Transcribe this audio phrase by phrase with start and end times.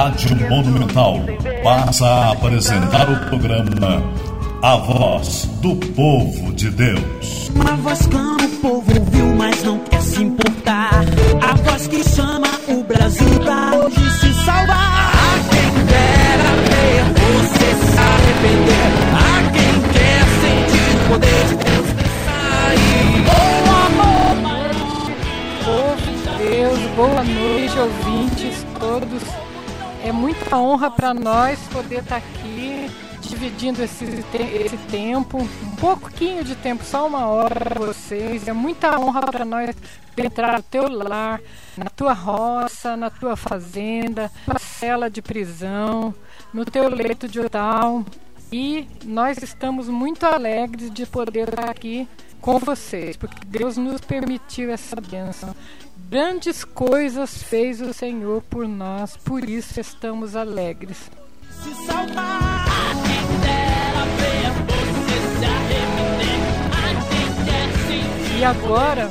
[0.00, 1.20] Rádio Monumental
[1.62, 4.02] passa a apresentar o programa
[4.62, 7.50] A Voz do Povo de Deus.
[7.54, 11.04] Uma voz clama, o povo ouviu, mas não quer se importar.
[11.42, 15.12] A voz que chama o Brasil pra hoje se salvar.
[15.12, 18.88] A quem dera ver você se arrepender.
[19.12, 21.88] A quem quer sentir o poder de Deus
[22.24, 23.26] sair.
[23.36, 24.32] Oh, amor,
[25.62, 29.39] Povo de Deus, boa noite, ouvintes todos.
[30.10, 36.42] É muita honra para nós poder estar aqui dividindo esse, te esse tempo, um pouquinho
[36.42, 38.48] de tempo, só uma hora para vocês.
[38.48, 39.76] É muita honra para nós
[40.16, 41.40] entrar no teu lar,
[41.76, 46.12] na tua roça, na tua fazenda, na cela de prisão,
[46.52, 48.04] no teu leito de hospital.
[48.50, 52.08] E nós estamos muito alegres de poder estar aqui
[52.40, 55.54] com vocês, porque Deus nos permitiu essa bênção.
[56.08, 61.10] Grandes coisas fez o Senhor por nós, por isso estamos alegres.
[61.62, 62.60] se salvar.
[68.40, 69.10] E agora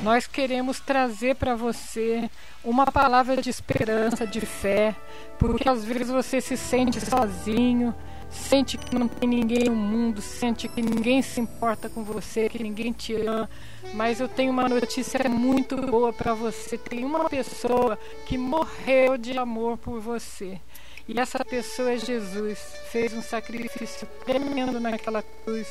[0.00, 2.30] nós queremos trazer para você
[2.62, 4.94] uma palavra de esperança, de fé,
[5.40, 7.92] porque às vezes você se sente sozinho,
[8.30, 12.62] sente que não tem ninguém no mundo, sente que ninguém se importa com você, que
[12.62, 13.50] ninguém te ama.
[13.94, 16.78] Mas eu tenho uma notícia muito boa para você.
[16.78, 20.60] Tem uma pessoa que morreu de amor por você.
[21.08, 22.58] E essa pessoa é Jesus.
[22.90, 25.66] Fez um sacrifício tremendo naquela cruz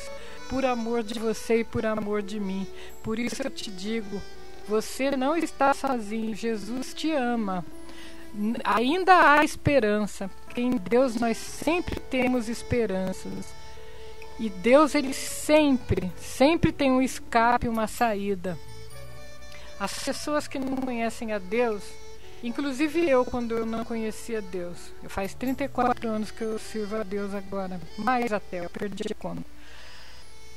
[0.50, 2.66] por amor de você e por amor de mim.
[3.02, 4.20] Por isso eu te digo,
[4.68, 6.34] você não está sozinho.
[6.34, 7.64] Jesus te ama.
[8.64, 10.30] Ainda há esperança.
[10.50, 13.54] Porque em Deus nós sempre temos esperanças.
[14.36, 18.58] E Deus ele sempre, sempre tem um escape, uma saída.
[19.78, 21.84] As pessoas que não conhecem a Deus,
[22.42, 27.04] inclusive eu quando eu não conhecia Deus, eu faz 34 anos que eu sirvo a
[27.04, 29.44] Deus agora, mais até, eu perdi a conta.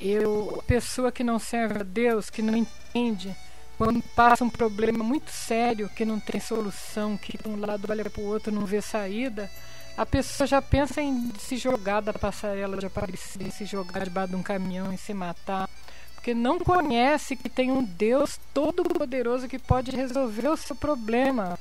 [0.01, 3.35] Eu, pessoa que não serve a Deus, que não entende,
[3.77, 8.09] quando passa um problema muito sério, que não tem solução, que de um lado olha
[8.09, 9.51] para o outro não vê saída,
[9.97, 14.29] a pessoa já pensa em se jogar da passarela de Aparecida, em se jogar debaixo
[14.31, 15.69] de um caminhão, em se matar,
[16.15, 21.59] porque não conhece que tem um Deus todo-poderoso que pode resolver o seu problema.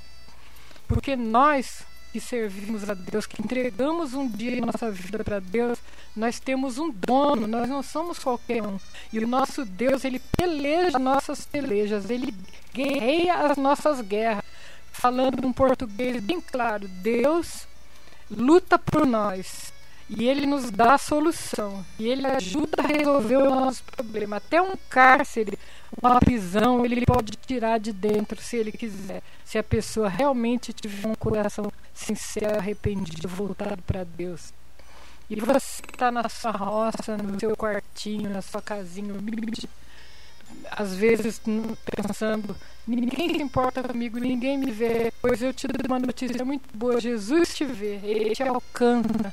[0.87, 5.78] Porque nós que servimos a Deus, que entregamos um dia nossa vida para Deus,
[6.14, 8.78] nós temos um dono, nós não somos qualquer um.
[9.10, 12.34] E o nosso Deus, ele peleja nossas pelejas, ele
[12.75, 14.44] guerreia as nossas guerras.
[14.93, 17.66] Falando um português bem claro, Deus
[18.37, 19.72] luta por nós
[20.09, 24.37] e ele nos dá a solução e ele ajuda a resolver o nosso problema.
[24.37, 25.59] Até um cárcere,
[26.00, 29.22] uma prisão, ele pode tirar de dentro se ele quiser.
[29.44, 34.53] Se a pessoa realmente tiver um coração sincero, arrependido, voltado para Deus.
[35.31, 39.14] E você está na sua roça, no seu quartinho, na sua casinha,
[40.70, 41.40] às vezes
[41.84, 46.68] pensando, ninguém se importa comigo, ninguém me vê, pois eu te dou uma notícia muito
[46.76, 49.32] boa, Jesus te vê, Ele te alcança.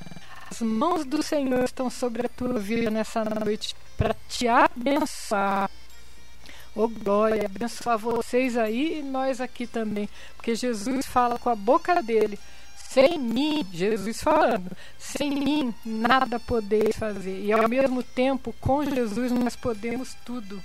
[0.51, 5.69] As mãos do Senhor estão sobre a tua vida nessa noite para te abençoar.
[6.75, 12.01] Ô glória, abençoar vocês aí e nós aqui também, porque Jesus fala com a boca
[12.01, 12.39] dele.
[12.75, 17.43] Sem mim, Jesus falando, sem mim nada podeis fazer.
[17.43, 20.59] E ao mesmo tempo, com Jesus nós podemos tudo.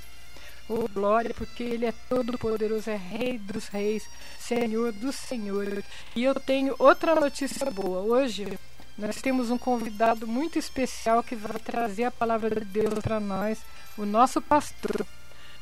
[0.67, 4.09] Oh, glória, porque Ele é todo poderoso, é Rei dos Reis,
[4.39, 5.85] Senhor dos Senhores.
[6.17, 8.01] E eu tenho outra notícia boa.
[8.01, 8.59] Hoje
[8.97, 13.59] nós temos um convidado muito especial que vai trazer a palavra de Deus para nós,
[13.99, 15.07] o nosso pastor,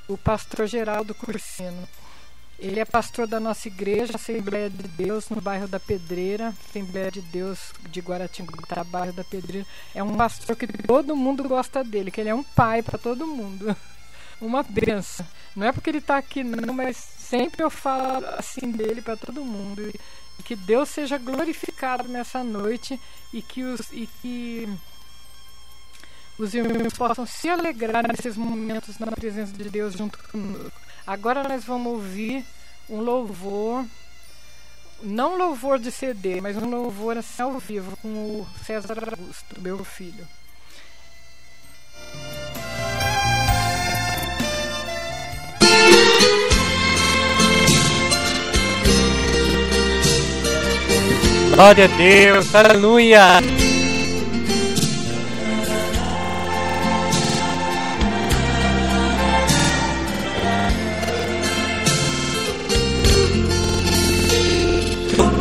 [0.07, 1.89] o pastor Geraldo Cursino.
[2.57, 7.21] Ele é pastor da nossa igreja, Assembleia de Deus, no bairro da Pedreira, Assembleia de
[7.23, 9.67] Deus de Guaratinguetá, bairro da Pedreira.
[9.93, 13.27] É um pastor que todo mundo gosta dele, que ele é um pai para todo
[13.27, 13.77] mundo.
[14.42, 15.24] Uma benção.
[15.54, 19.44] Não é porque ele está aqui, não, mas sempre eu falo assim dele para todo
[19.44, 19.80] mundo.
[20.36, 22.98] E que Deus seja glorificado nessa noite
[23.33, 24.68] e que os, e que
[26.36, 30.80] os irmãos possam se alegrar nesses momentos na presença de Deus junto conosco.
[31.06, 32.45] Agora nós vamos ouvir
[32.91, 33.86] um louvor,
[35.04, 39.84] não louvor de CD, mas um louvor assim ao vivo com o César Augusto, meu
[39.84, 40.27] filho.
[51.54, 53.43] Glória a Deus, aleluia!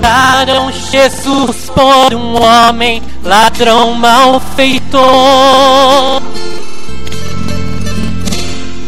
[0.02, 5.02] trocaram Jesus por um homem ladrão malfeitor.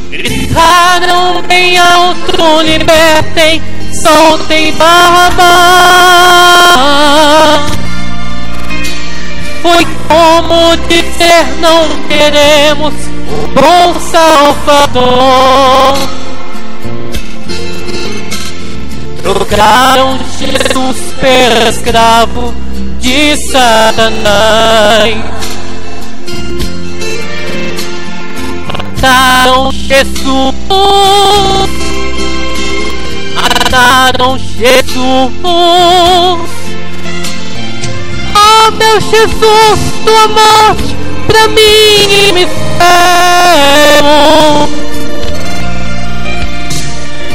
[0.10, 3.62] Gritaram bem alto, libertem,
[3.94, 5.44] soltem Barrabás.
[9.62, 15.98] Foi como dizer não queremos o bom Salvador.
[19.22, 22.54] Trocaram Jesus pelo escravo
[23.00, 25.16] de Satanás.
[28.68, 30.44] Mataram Jesus.
[33.74, 34.94] Mataram Jesus.
[38.36, 42.70] Oh meu Jesus, tua morte pra mim me espero.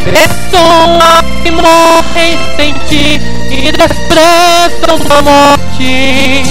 [0.04, 3.20] Pessoas que morrem sem ti
[3.50, 6.44] e desprezam a morte.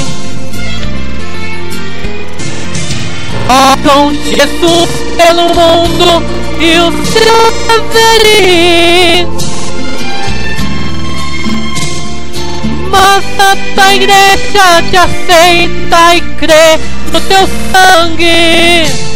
[3.48, 6.22] Colocam Jesus pelo mundo
[6.60, 7.54] e os seus
[7.94, 9.47] deveres.
[13.00, 16.80] Mas a tua igreja te aceita e crê
[17.14, 19.08] no teu sangue.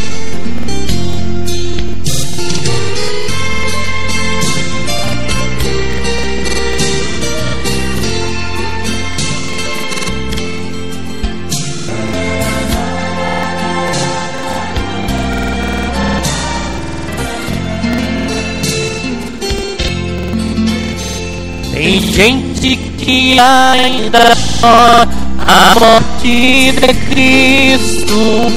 [21.74, 22.51] Tem gente
[23.04, 25.08] que ainda chora
[25.40, 28.52] a morte de Cristo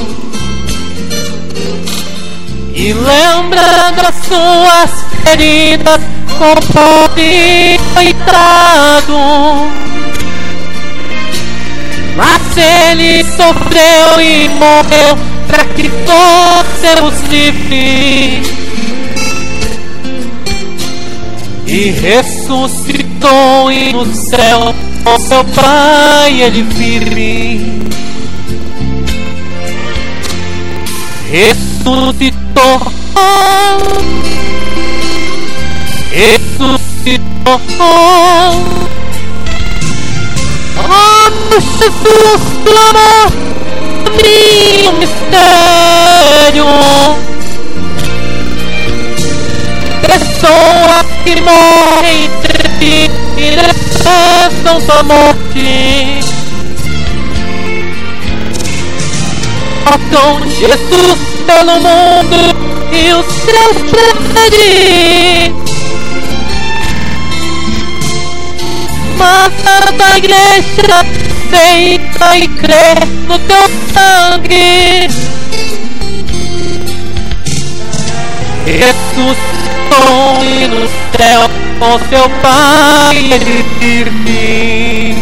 [2.75, 4.91] e lembra das suas
[5.25, 6.01] feridas
[6.39, 9.19] com pobre coitado.
[12.17, 15.19] Mas ele sofreu e morreu
[15.49, 18.65] para que fôssemos livres.
[21.67, 23.04] e ressuscitou
[23.71, 24.75] e no céu
[25.05, 27.85] com seu Pai ele vive.
[31.31, 32.93] Ressuscitou,
[36.11, 37.61] ressuscitou.
[40.77, 42.43] Oh, Jesus,
[42.91, 43.33] amor,
[44.23, 46.65] meu mistério
[50.07, 52.31] pessoas que morrem
[52.81, 53.09] e
[53.39, 56.35] detestam sua morte.
[60.15, 62.37] Com Jesus pelo mundo
[62.93, 63.27] e os
[63.91, 65.53] preferir.
[69.19, 72.95] Mas a igreja aceita e crê
[73.27, 75.09] no teu sangue.
[78.67, 79.64] Jesus
[80.45, 81.49] e no céu
[81.79, 85.17] com seu Pai ele firme.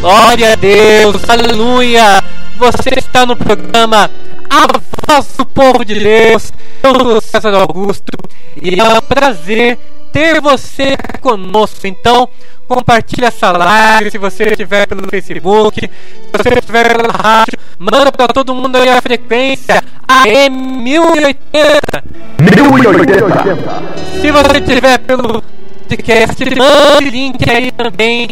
[0.00, 2.22] Glória a Deus, aleluia!
[2.58, 4.10] Você está no programa
[4.50, 4.66] A
[5.06, 6.52] Voz do Povo de Deus.
[6.82, 8.12] Eu sou César Augusto
[8.60, 9.78] e é um prazer
[10.12, 11.86] ter você conosco.
[11.86, 12.28] Então,
[12.68, 15.90] compartilhe essa live se você estiver pelo Facebook, se
[16.32, 22.04] você estiver pela rádio, manda para todo mundo aí a frequência AM 1080.
[22.38, 24.20] 1080.
[24.20, 25.42] Se você estiver pelo
[25.88, 28.28] podcast, mande link aí também.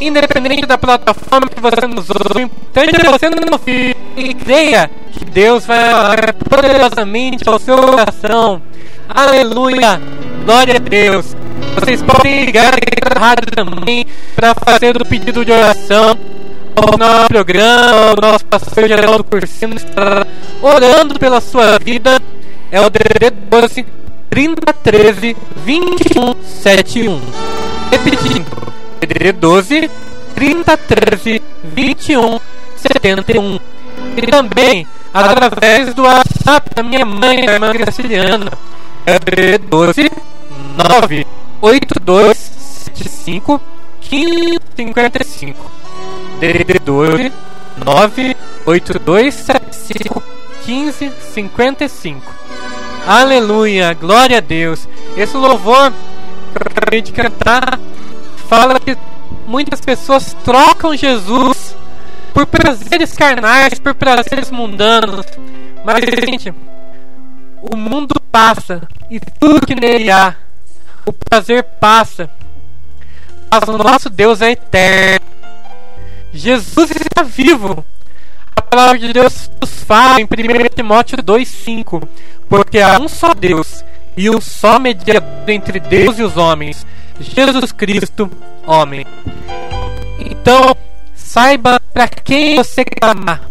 [0.00, 5.66] Independente da plataforma que você nos ouve, esteja você no feed e creia que Deus
[5.66, 8.62] vai falar poderosamente ao seu coração.
[9.06, 10.00] Aleluia!
[10.44, 11.36] Glória a Deus!
[11.74, 16.18] Vocês podem ligar aqui na rádio também para fazer o pedido de oração.
[16.76, 20.26] O nosso programa, o nosso pastor Geraldo Cursino está
[20.62, 22.18] orando pela sua vida.
[22.72, 23.86] É o DDD 12
[24.30, 27.20] 3013 2171.
[27.90, 28.50] Repetindo,
[29.00, 29.90] DDD 12
[30.34, 33.60] 3013 2171.
[34.16, 38.50] E também através do WhatsApp da minha mãe, a irmã Graciliana.
[39.06, 40.10] É o DDD 12
[40.76, 41.26] 9
[41.60, 43.60] 8275
[44.10, 45.70] 1555
[46.40, 47.32] DDD 12
[47.84, 50.22] 98275
[50.66, 52.40] 1555
[53.06, 54.88] Aleluia, glória a Deus.
[55.16, 57.78] Esse louvor que eu acabei de cantar
[58.48, 58.96] fala que
[59.46, 61.74] muitas pessoas trocam Jesus
[62.32, 65.26] por prazeres carnais, por prazeres mundanos.
[65.84, 66.52] Mas, gente,
[67.62, 70.36] o mundo passa e tudo que nele há
[71.04, 72.30] o prazer passa,
[73.50, 75.26] mas o nosso Deus é eterno.
[76.32, 77.84] Jesus está vivo.
[78.54, 80.28] A palavra de Deus nos fala em 1
[80.74, 82.06] Timóteo 2,5:
[82.48, 83.84] Porque há um só Deus
[84.16, 86.86] e um só mediador entre Deus e os homens,
[87.18, 88.30] Jesus Cristo,
[88.66, 89.06] homem.
[90.18, 90.76] Então,
[91.14, 93.48] saiba para quem você clamar,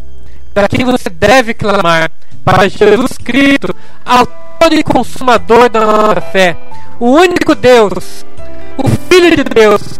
[0.54, 2.12] para quem você deve clamar,
[2.43, 6.58] para Jesus Cristo, autor e consumador da nossa fé,
[7.00, 8.25] o único Deus,
[8.77, 10.00] o Filho de Deus,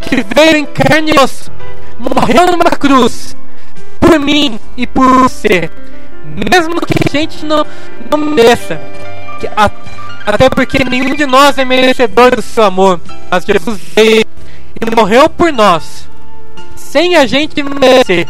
[0.00, 1.50] que veio em carne e osso,
[1.98, 3.36] morreu numa cruz,
[3.98, 5.70] por mim e por você,
[6.24, 7.66] mesmo que a gente não,
[8.10, 8.80] não mereça,
[9.38, 9.70] que, a,
[10.26, 14.24] até porque nenhum de nós é merecedor do seu amor, mas Jesus veio
[14.80, 16.08] e morreu por nós,
[16.76, 18.26] sem a gente merecer,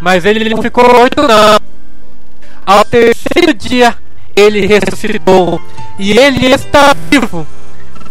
[0.00, 1.69] mas ele não ficou morto não.
[2.70, 3.96] Ao terceiro dia,
[4.36, 5.60] ele ressuscitou
[5.98, 7.44] e ele está vivo.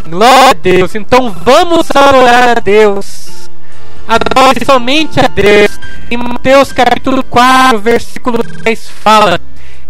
[0.05, 0.95] Glória a Deus.
[0.95, 3.49] Então vamos adorar a Deus.
[4.05, 5.79] Adore somente a Deus.
[6.11, 9.39] Em Mateus capítulo 4, versículo 10 fala: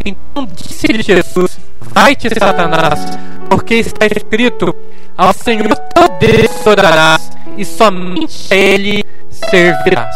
[0.06, 3.18] Então disse-lhe Jesus: Vai-te, Satanás,
[3.50, 4.76] porque está escrito:
[5.18, 10.16] Ao Senhor teu Deus adorarás, e somente a Ele servirás.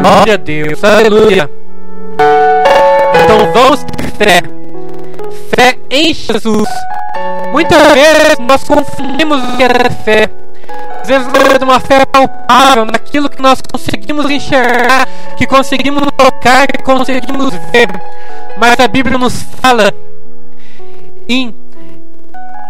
[0.00, 1.50] Glória a Deus, aleluia.
[3.24, 4.42] Então vamos ter fé.
[5.54, 6.68] Fé em Jesus.
[7.52, 10.30] Muitas vezes nós confundimos o que é fé.
[11.02, 11.28] Às vezes
[11.60, 17.88] é uma fé palpável naquilo que nós conseguimos enxergar, que conseguimos tocar, que conseguimos ver.
[18.56, 19.92] Mas a Bíblia nos fala
[21.28, 21.54] em,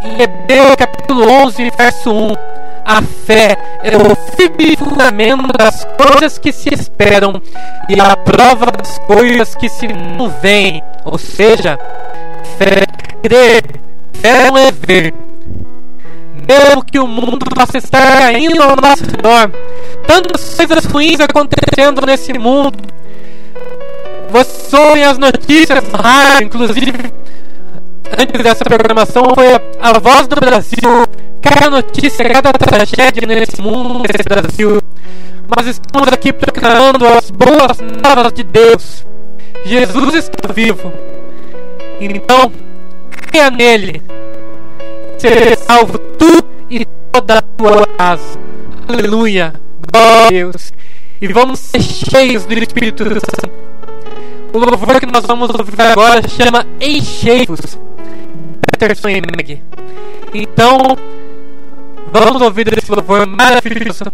[0.04, 2.51] em Hebreus capítulo 11, verso 1.
[2.84, 7.40] A fé é o firme fundamento das coisas que se esperam
[7.88, 10.82] e a prova das coisas que se não veem.
[11.04, 11.78] Ou seja,
[12.58, 13.62] fé é crer,
[14.14, 15.14] fé não é ver.
[16.48, 19.50] Mesmo que o mundo possa estar caindo ao nosso redor,
[20.06, 22.78] tantas coisas ruins acontecendo nesse mundo.
[24.30, 27.12] Você ouve as notícias no rádio, inclusive
[28.18, 31.06] antes dessa programação foi a voz do Brasil
[31.42, 34.80] cada notícia, cada tragédia nesse mundo, nesse Brasil.
[35.54, 39.04] Mas estamos aqui proclamando as boas novas de Deus.
[39.64, 40.92] Jesus está vivo.
[42.00, 42.50] Então,
[43.10, 44.02] creia nele.
[45.18, 48.38] Será salvo tu e toda a tua casa.
[48.88, 49.52] Aleluia.
[49.92, 50.72] Glória a Deus.
[51.20, 53.52] E vamos ser cheios do Espírito Santo.
[54.52, 57.78] O louvor que nós vamos ouvir agora chama Enchei-vos.
[58.70, 59.62] Peterson e Meg.
[60.34, 60.96] Então,
[62.12, 64.04] Vamos ouvir esse louvor maravilhoso.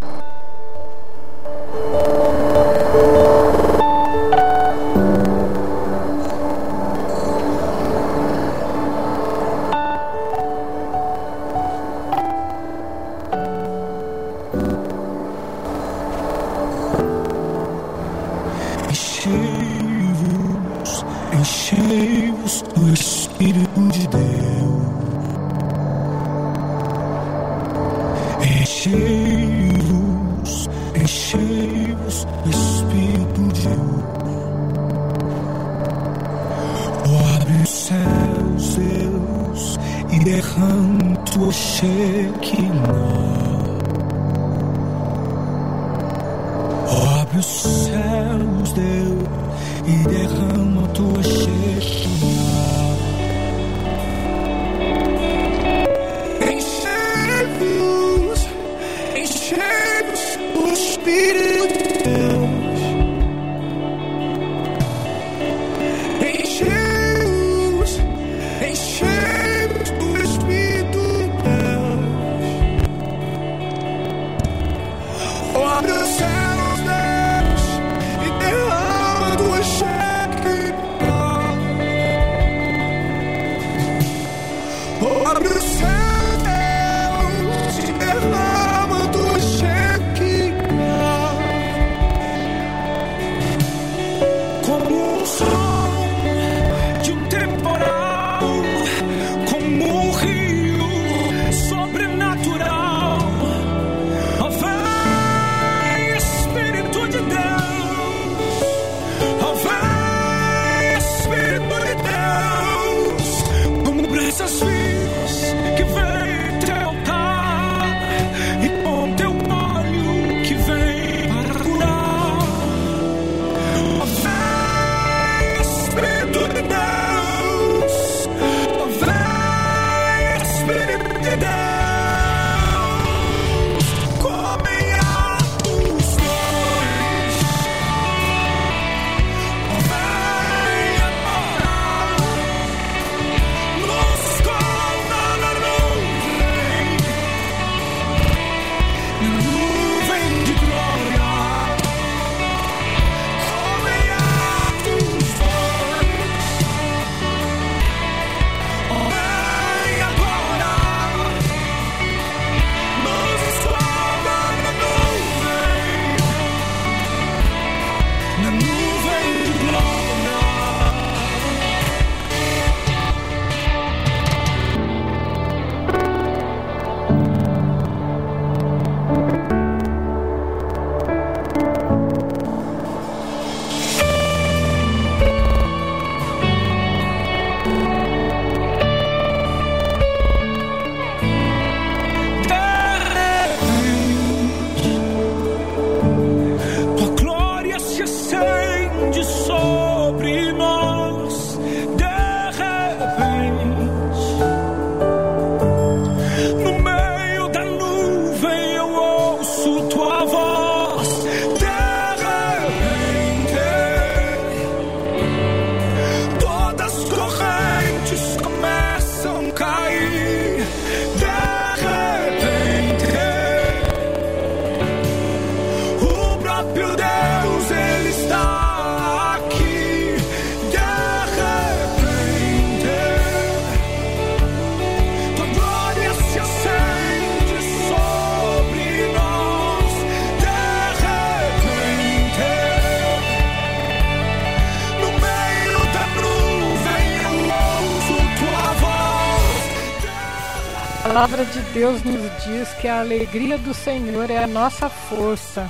[251.18, 255.68] Palavra de Deus nos diz que a alegria do Senhor é a nossa força.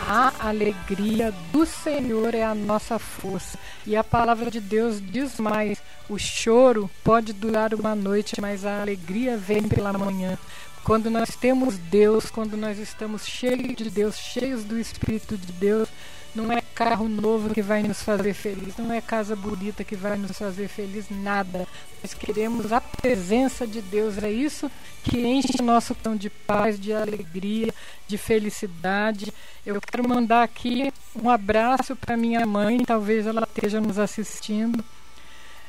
[0.00, 3.56] A alegria do Senhor é a nossa força.
[3.86, 8.82] E a palavra de Deus diz mais: o choro pode durar uma noite, mas a
[8.82, 10.36] alegria vem pela manhã.
[10.82, 15.88] Quando nós temos Deus, quando nós estamos cheios de Deus, cheios do Espírito de Deus,
[16.34, 20.16] não é carro novo que vai nos fazer feliz, não é casa bonita que vai
[20.16, 21.66] nos fazer feliz, nada.
[22.02, 24.70] Nós queremos a presença de Deus, é isso
[25.04, 27.72] que enche nosso coração de paz, de alegria,
[28.06, 29.32] de felicidade.
[29.64, 34.84] Eu quero mandar aqui um abraço para minha mãe, talvez ela esteja nos assistindo.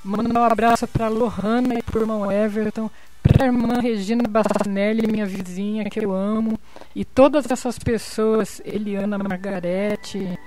[0.03, 2.89] Mando um abraço para Lohana e para o irmão Everton,
[3.21, 6.59] para a irmã Regina Bassanelli, minha vizinha, que eu amo,
[6.93, 10.37] e todas essas pessoas, Eliana Margarete,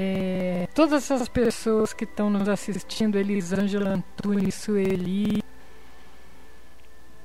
[0.00, 5.42] é, todas essas pessoas que estão nos assistindo, Elisângela Antunes, Sueli,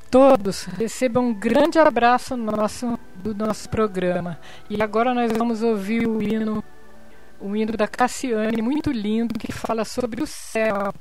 [0.10, 4.40] todos recebam um grande abraço nosso, do nosso programa.
[4.72, 6.64] E agora nós vamos ouvir o hino,
[7.40, 10.92] o hino da Cassiane, muito lindo, que fala sobre o céu.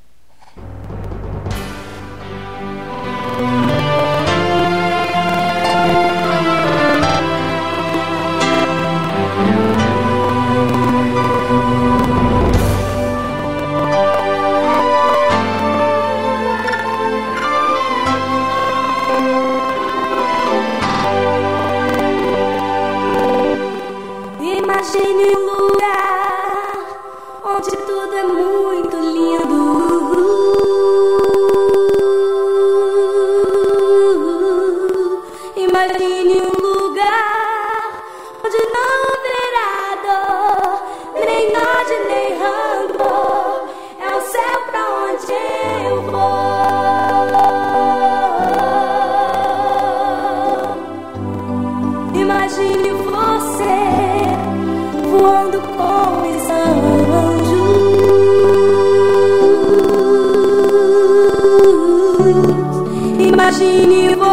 [63.52, 64.31] 是你我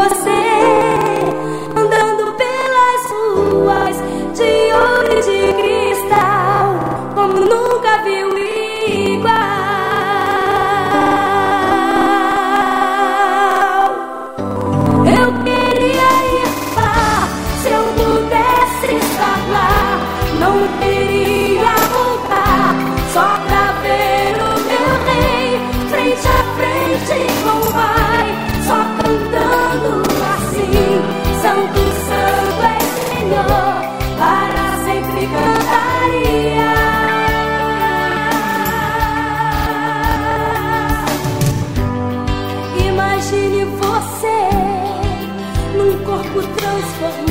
[47.02, 47.29] of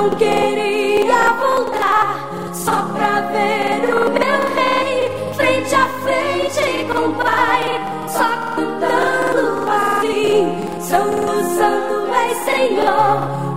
[0.00, 8.08] não queria voltar só pra ver o meu rei frente a frente com o pai,
[8.08, 13.49] só cantando assim: Santo, Santo é Senhor.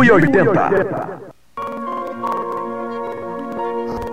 [0.00, 1.20] 1080.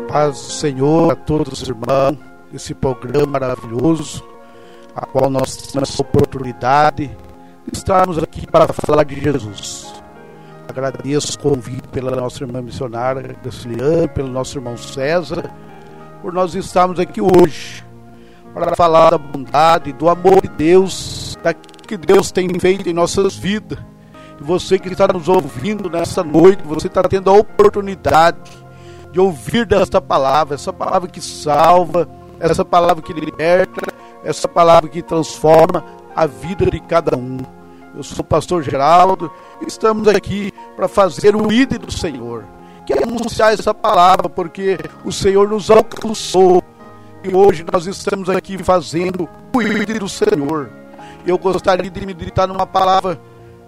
[0.09, 2.17] Paz do Senhor a todos os irmãos,
[2.53, 4.21] esse programa maravilhoso,
[4.93, 9.93] a qual nós temos essa oportunidade de estarmos aqui para falar de Jesus.
[10.67, 15.49] Agradeço o convite pela nossa irmã missionária Graciliane, pelo nosso irmão César,
[16.21, 17.85] por nós estarmos aqui hoje
[18.53, 23.37] para falar da bondade, do amor de Deus, daquilo que Deus tem feito em nossas
[23.37, 23.79] vidas.
[24.39, 28.37] Você que está nos ouvindo nessa noite, você está tendo a oportunidade
[29.11, 32.07] de ouvir desta palavra, essa palavra que salva,
[32.39, 33.81] essa palavra que liberta,
[34.23, 35.83] essa palavra que transforma
[36.15, 37.37] a vida de cada um.
[37.95, 42.45] Eu sou o pastor Geraldo e estamos aqui para fazer o ídolo do Senhor.
[42.85, 46.63] Quero anunciar essa palavra porque o Senhor nos alcançou
[47.23, 50.69] e hoje nós estamos aqui fazendo o ídolo do Senhor.
[51.25, 53.19] Eu gostaria de meditar numa palavra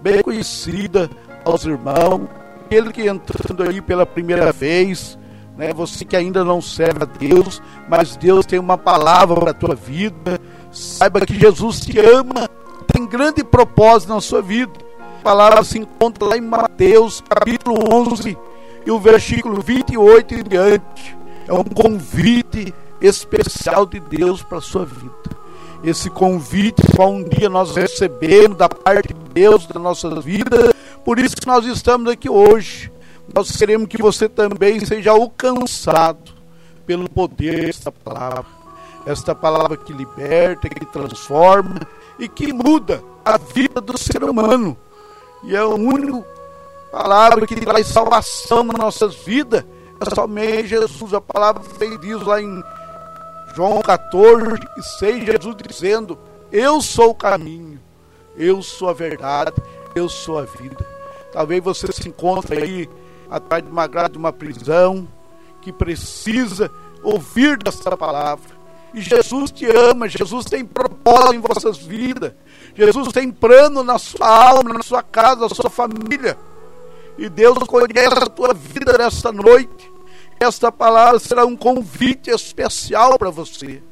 [0.02, 1.10] bem conhecida
[1.44, 2.28] aos irmãos,
[2.66, 5.18] aquele que entrando aí pela primeira vez,
[5.58, 9.54] né, você que ainda não serve a Deus, mas Deus tem uma palavra para a
[9.54, 10.40] tua vida.
[10.72, 12.50] Saiba que Jesus te ama,
[12.88, 14.72] tem grande propósito na sua vida.
[15.20, 18.38] A palavra se encontra lá em Mateus, capítulo 11,
[18.86, 21.18] e o versículo 28 em diante.
[21.48, 25.39] É um convite especial de Deus para a sua vida.
[25.84, 30.76] Esse convite só um dia nós recebemos da parte de Deus da nossa vida.
[31.06, 32.92] Por isso que nós estamos aqui hoje.
[33.34, 36.34] Nós queremos que você também seja alcançado
[36.86, 38.46] pelo poder desta palavra.
[39.06, 41.80] Esta palavra que liberta, que transforma
[42.20, 44.76] e que muda a vida do ser humano.
[45.44, 46.26] E é a única
[46.92, 49.64] palavra que traz salvação nas nossas vidas.
[50.02, 51.14] É somente Jesus.
[51.14, 51.64] A palavra
[52.02, 52.62] diz lá em
[53.56, 56.18] João 14 e 6, Jesus dizendo:
[56.52, 57.80] Eu sou o caminho,
[58.38, 59.54] eu sou a verdade,
[59.96, 60.86] eu sou a vida.
[61.32, 62.90] Talvez você se encontre aí
[63.30, 65.08] atrás de uma grade de uma prisão
[65.62, 66.72] que precisa
[67.04, 68.60] ouvir dessa palavra.
[68.94, 72.34] E Jesus te ama, Jesus tem propósito em vossas vidas.
[72.76, 76.38] Jesus tem plano na sua alma, na sua casa, na sua família.
[77.18, 79.92] E Deus conhece a tua vida nesta noite.
[80.40, 83.84] Esta palavra será um convite especial para você.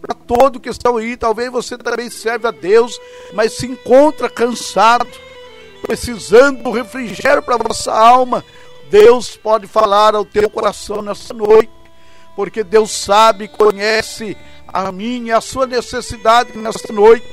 [0.00, 3.00] Para todos que estão aí, talvez você também serve a Deus,
[3.32, 5.08] mas se encontra cansado,
[5.82, 8.44] precisando do refrigério para a vossa alma.
[8.90, 11.72] Deus pode falar ao teu coração nessa noite,
[12.36, 14.36] porque Deus sabe, conhece
[14.68, 17.26] a minha e a sua necessidade nessa noite.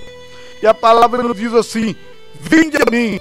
[0.61, 1.95] E a palavra nos diz assim:
[2.39, 3.19] Vinde a mim,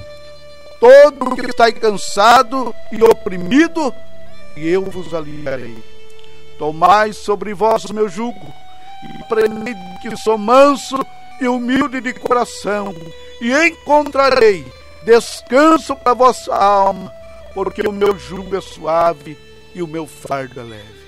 [0.80, 3.92] todo que está cansado e oprimido,
[4.56, 5.76] e eu vos aliviarei.
[6.58, 8.52] Tomai sobre vós o meu jugo,
[9.02, 10.98] e aprendei que sou manso
[11.40, 12.94] e humilde de coração,
[13.40, 14.64] e encontrarei
[15.04, 17.12] descanso para vossa alma,
[17.52, 19.36] porque o meu jugo é suave
[19.74, 21.04] e o meu fardo é leve.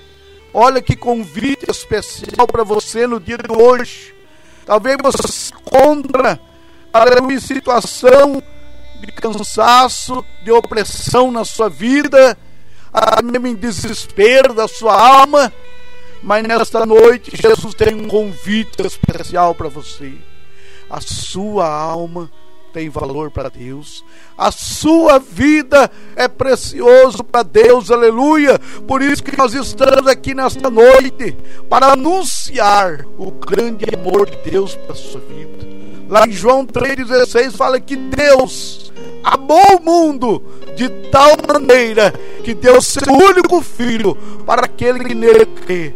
[0.53, 4.13] Olha que convite especial para você no dia de hoje.
[4.65, 6.39] Talvez você se encontra
[7.29, 8.41] em situação
[8.99, 12.37] de cansaço, de opressão na sua vida,
[13.23, 15.51] mesmo em desespero da sua alma,
[16.21, 20.13] mas nesta noite Jesus tem um convite especial para você.
[20.89, 22.29] A sua alma
[22.73, 24.03] tem valor para Deus.
[24.37, 28.59] A sua vida é precioso para Deus, aleluia.
[28.87, 31.35] Por isso que nós estamos aqui nesta noite
[31.69, 35.67] para anunciar o grande amor de Deus para a sua vida.
[36.07, 40.43] Lá em João 3,16 fala que Deus amou o mundo
[40.75, 45.93] de tal maneira que deu seu único filho para aquele que nele crê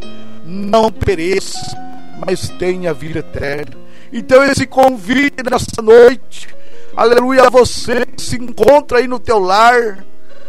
[0.51, 1.77] não pereça,
[2.25, 3.77] mas tenha vida eterna.
[4.11, 6.49] Então esse convite nessa noite,
[6.95, 10.05] aleluia, você que se encontra aí no teu lar,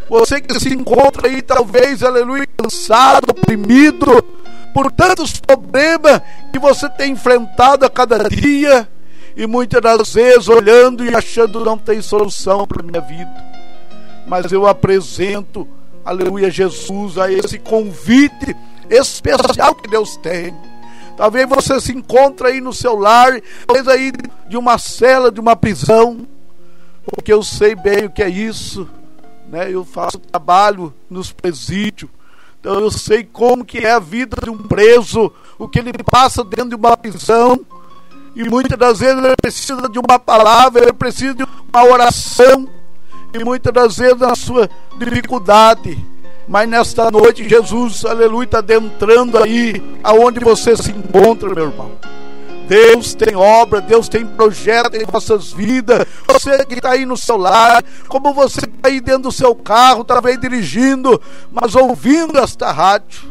[0.09, 4.23] você que se encontra aí talvez, aleluia, cansado, oprimido
[4.75, 6.21] por tantos problemas
[6.53, 8.89] que você tem enfrentado a cada dia,
[9.37, 13.53] e muitas das vezes olhando e achando não tem solução para minha vida.
[14.27, 15.66] Mas eu apresento,
[16.05, 18.57] aleluia, Jesus, a esse convite
[18.88, 20.55] especial que Deus tem.
[21.16, 24.12] Talvez você se encontre aí no seu lar, talvez aí
[24.49, 26.27] de uma cela, de uma prisão,
[27.05, 28.88] porque eu sei bem o que é isso,
[29.49, 29.71] né?
[29.71, 32.11] Eu faço trabalho nos presídios,
[32.59, 36.42] então eu sei como que é a vida de um preso, o que ele passa
[36.45, 37.61] dentro de uma prisão,
[38.35, 42.68] e muitas das vezes ele precisa de uma palavra, ele precisa de uma oração.
[43.35, 44.68] E muitas das vezes na sua
[44.99, 45.99] dificuldade.
[46.47, 51.92] Mas nesta noite, Jesus, aleluia, está adentrando aí aonde você se encontra, meu irmão.
[52.68, 56.07] Deus tem obra, Deus tem projeto em vossas vidas.
[56.27, 60.05] Você que está aí no seu lar, como você está aí dentro do seu carro,
[60.05, 63.29] talvez dirigindo, mas ouvindo esta rádio,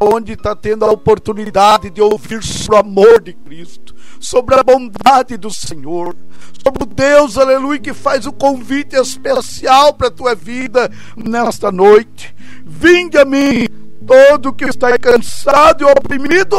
[0.00, 3.93] onde está tendo a oportunidade de ouvir o amor de Cristo,
[4.24, 6.16] sobre a bondade do Senhor,
[6.62, 12.34] sobre o Deus, aleluia, que faz o convite especial para a tua vida nesta noite.
[12.64, 13.68] Vinde a mim,
[14.06, 16.56] todo que está cansado e oprimido,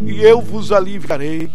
[0.00, 1.50] e eu vos aliviarei.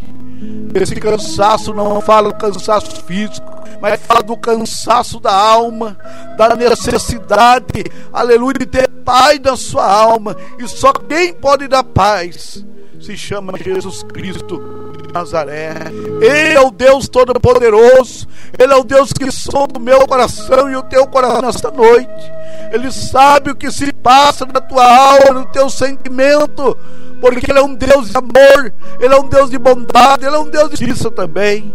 [0.76, 3.48] Esse cansaço não fala do cansaço físico,
[3.82, 5.98] mas fala do cansaço da alma,
[6.38, 10.36] da necessidade, aleluia, de ter paz na sua alma.
[10.60, 12.66] E só quem pode dar paz
[13.04, 14.62] se chama Jesus Cristo
[15.06, 15.74] de Nazaré.
[16.22, 18.28] Ele é o Deus Todo-Poderoso.
[18.58, 22.32] Ele é o Deus que sonda o meu coração e o teu coração nesta noite.
[22.72, 26.78] Ele sabe o que se passa na tua alma, no teu sentimento,
[27.20, 30.40] porque Ele é um Deus de amor, Ele é um Deus de bondade, Ele é
[30.40, 31.74] um Deus de justiça também.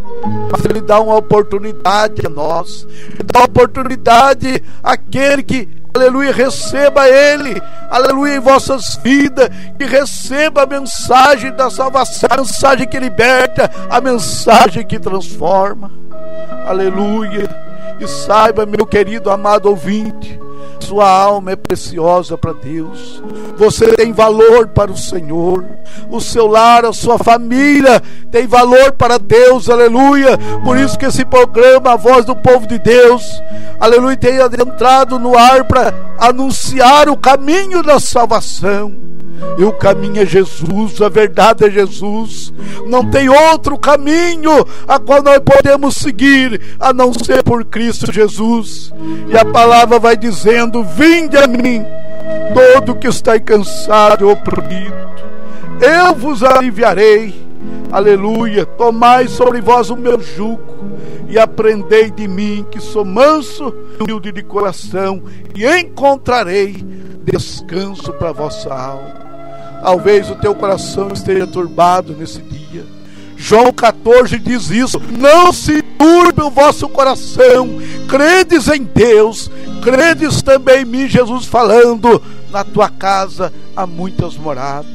[0.50, 7.08] Mas Ele dá uma oportunidade a nós, Ele dá uma oportunidade àquele que aleluia, receba
[7.08, 9.48] Ele, aleluia, em vossas vidas,
[9.78, 15.90] que receba a mensagem da salvação, a mensagem que liberta, a mensagem que transforma,
[16.66, 17.48] aleluia,
[18.00, 20.38] e saiba, meu querido amado ouvinte,
[20.80, 23.22] sua alma é preciosa para Deus.
[23.56, 25.64] Você tem valor para o Senhor.
[26.10, 29.68] O seu lar, a sua família tem valor para Deus.
[29.68, 30.38] Aleluia.
[30.64, 33.22] Por isso que esse programa, a voz do povo de Deus,
[33.78, 39.17] aleluia, tem adentrado no ar para anunciar o caminho da salvação.
[39.58, 42.52] E o caminho é Jesus, a verdade é Jesus.
[42.86, 48.92] Não tem outro caminho a qual nós podemos seguir a não ser por Cristo Jesus.
[49.28, 51.84] E a palavra vai dizendo: Vinde a mim,
[52.54, 54.94] todo que está cansado e oprimido,
[55.80, 57.48] eu vos aliviarei.
[57.90, 58.64] Aleluia.
[58.64, 60.78] Tomai sobre vós o meu jugo
[61.28, 65.22] e aprendei de mim, que sou manso e humilde de coração,
[65.54, 66.76] e encontrarei
[67.22, 69.27] descanso para vossa alma.
[69.82, 72.84] Talvez o teu coração esteja turbado nesse dia.
[73.36, 77.68] João 14 diz isso: Não se turbe o vosso coração,
[78.08, 79.48] credes em Deus,
[79.82, 84.90] credes também em mim, Jesus falando: Na tua casa há muitas moradas,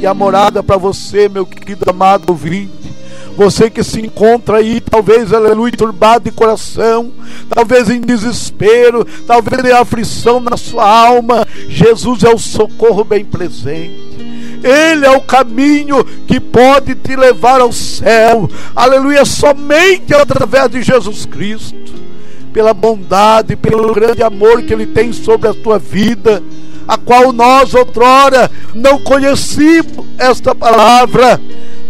[0.00, 2.85] e a morada para você, meu querido amado ouvinte.
[3.36, 7.12] Você que se encontra aí, talvez, aleluia, turbado de coração,
[7.50, 14.16] talvez em desespero, talvez em aflição na sua alma, Jesus é o socorro bem presente.
[14.64, 18.48] Ele é o caminho que pode te levar ao céu.
[18.74, 21.76] Aleluia, somente através de Jesus Cristo.
[22.54, 26.42] Pela bondade, pelo grande amor que Ele tem sobre a tua vida,
[26.88, 31.38] a qual nós outrora não conhecíamos esta palavra,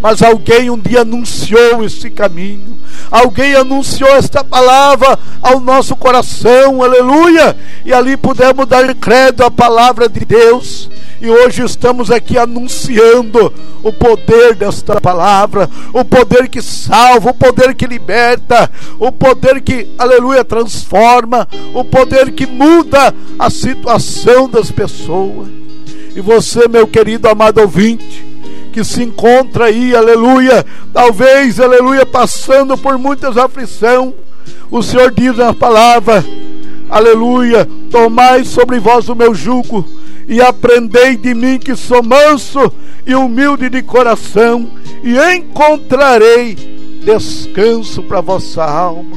[0.07, 2.79] mas alguém um dia anunciou esse caminho.
[3.11, 10.09] Alguém anunciou esta palavra ao nosso coração, aleluia, e ali pudemos dar crédito à palavra
[10.09, 10.89] de Deus.
[11.21, 17.75] E hoje estamos aqui anunciando o poder desta palavra, o poder que salva, o poder
[17.75, 25.49] que liberta, o poder que, aleluia, transforma, o poder que muda a situação das pessoas.
[26.15, 28.26] E você, meu querido amado ouvinte,
[28.77, 30.63] que se encontra aí, aleluia,
[30.93, 34.13] talvez, aleluia, passando por muitas aflições,
[34.71, 36.23] o Senhor diz na palavra,
[36.91, 39.83] aleluia, tomai sobre vós o meu jugo
[40.29, 42.71] e aprendei de mim que sou manso
[43.07, 44.69] e humilde de coração,
[45.03, 49.17] e encontrarei descanso para vossa alma.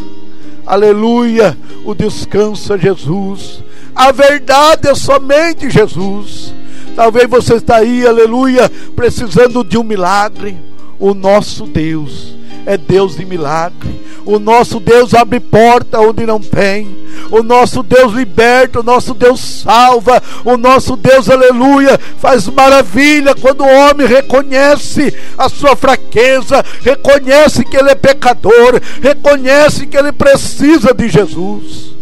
[0.66, 3.62] Aleluia, o descanso é Jesus.
[3.94, 6.54] A verdade é somente Jesus.
[7.00, 10.58] Talvez você está aí, aleluia, precisando de um milagre.
[11.00, 12.36] O nosso Deus
[12.66, 14.02] é Deus de milagre.
[14.26, 16.94] O nosso Deus abre porta onde não tem.
[17.32, 23.62] O nosso Deus liberta, o nosso Deus salva, o nosso Deus, aleluia, faz maravilha quando
[23.62, 30.94] o homem reconhece a sua fraqueza, reconhece que ele é pecador, reconhece que ele precisa
[30.94, 31.94] de Jesus.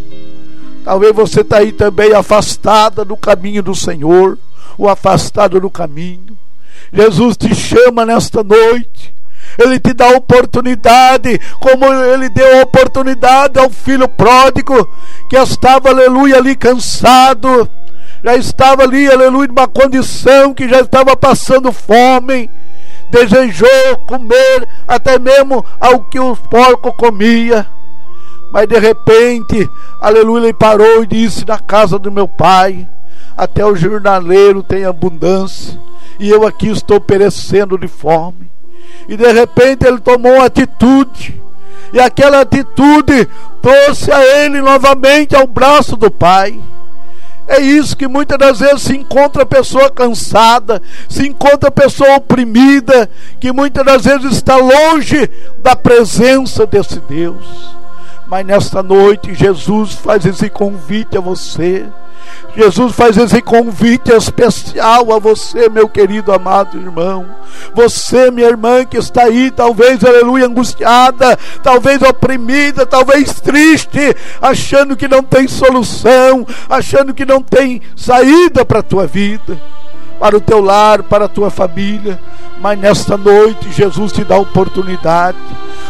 [0.83, 4.39] Talvez você está aí também afastada do caminho do Senhor,
[4.77, 6.37] ou afastado do caminho.
[6.93, 9.17] Jesus te chama nesta noite
[9.57, 14.87] ele te dá oportunidade, como Ele deu oportunidade ao filho pródigo,
[15.29, 17.69] que estava, aleluia, ali cansado,
[18.23, 22.49] já estava ali, aleluia, numa condição que já estava passando fome,
[23.09, 27.65] desejou comer até mesmo ao que o porco comia.
[28.51, 32.87] Mas de repente, aleluia, ele parou e disse: Na casa do meu pai,
[33.37, 35.79] até o jornaleiro tem abundância,
[36.19, 38.49] e eu aqui estou perecendo de fome.
[39.07, 41.39] E de repente ele tomou uma atitude.
[41.93, 43.29] E aquela atitude
[43.61, 46.59] trouxe a ele novamente ao braço do Pai.
[47.47, 53.53] É isso que muitas das vezes se encontra pessoa cansada, se encontra pessoa oprimida, que
[53.53, 57.77] muitas das vezes está longe da presença desse Deus.
[58.27, 61.85] Mas nesta noite Jesus faz esse convite a você.
[62.55, 67.25] Jesus faz esse convite especial a você, meu querido amado irmão.
[67.73, 75.07] Você, minha irmã, que está aí, talvez, aleluia, angustiada, talvez oprimida, talvez triste, achando que
[75.07, 79.59] não tem solução, achando que não tem saída para a tua vida,
[80.19, 82.19] para o teu lar, para a tua família.
[82.59, 85.37] Mas nesta noite, Jesus te dá oportunidade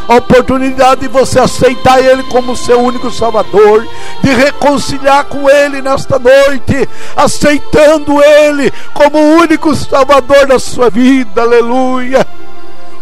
[0.08, 3.88] a oportunidade de você aceitar Ele como seu único Salvador,
[4.24, 11.42] de reconciliar com Ele nesta noite, aceitando Ele como o único Salvador da sua vida,
[11.42, 12.26] aleluia.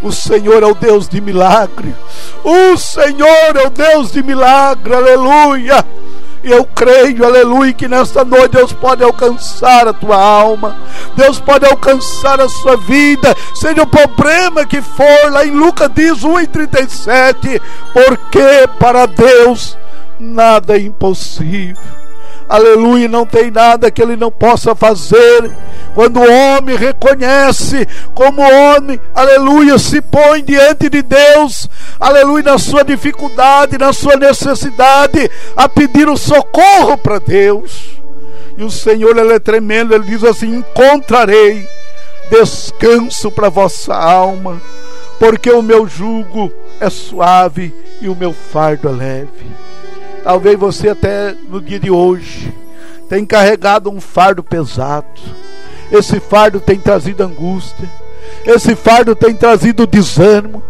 [0.01, 1.95] O Senhor é o Deus de milagre,
[2.43, 5.85] o Senhor é o Deus de milagre, aleluia.
[6.45, 10.77] E eu creio, aleluia, que nesta noite Deus pode alcançar a tua alma,
[11.15, 16.19] Deus pode alcançar a sua vida, seja o problema que for, lá em Lucas diz
[16.19, 17.59] 1,37,
[17.91, 19.75] porque para Deus
[20.19, 22.04] nada é impossível.
[22.47, 25.51] Aleluia, não tem nada que ele não possa fazer.
[25.95, 31.69] Quando o homem reconhece como homem, aleluia, se põe diante de Deus,
[31.99, 37.95] aleluia, na sua dificuldade, na sua necessidade, a pedir o socorro para Deus.
[38.57, 41.67] E o Senhor, ele é tremendo, ele diz assim: Encontrarei
[42.29, 44.61] descanso para vossa alma,
[45.19, 49.65] porque o meu jugo é suave e o meu fardo é leve.
[50.25, 52.51] Talvez você até no dia de hoje
[53.07, 55.05] tenha carregado um fardo pesado.
[55.91, 57.87] Esse fardo tem trazido angústia.
[58.43, 60.63] Esse fardo tem trazido desânimo.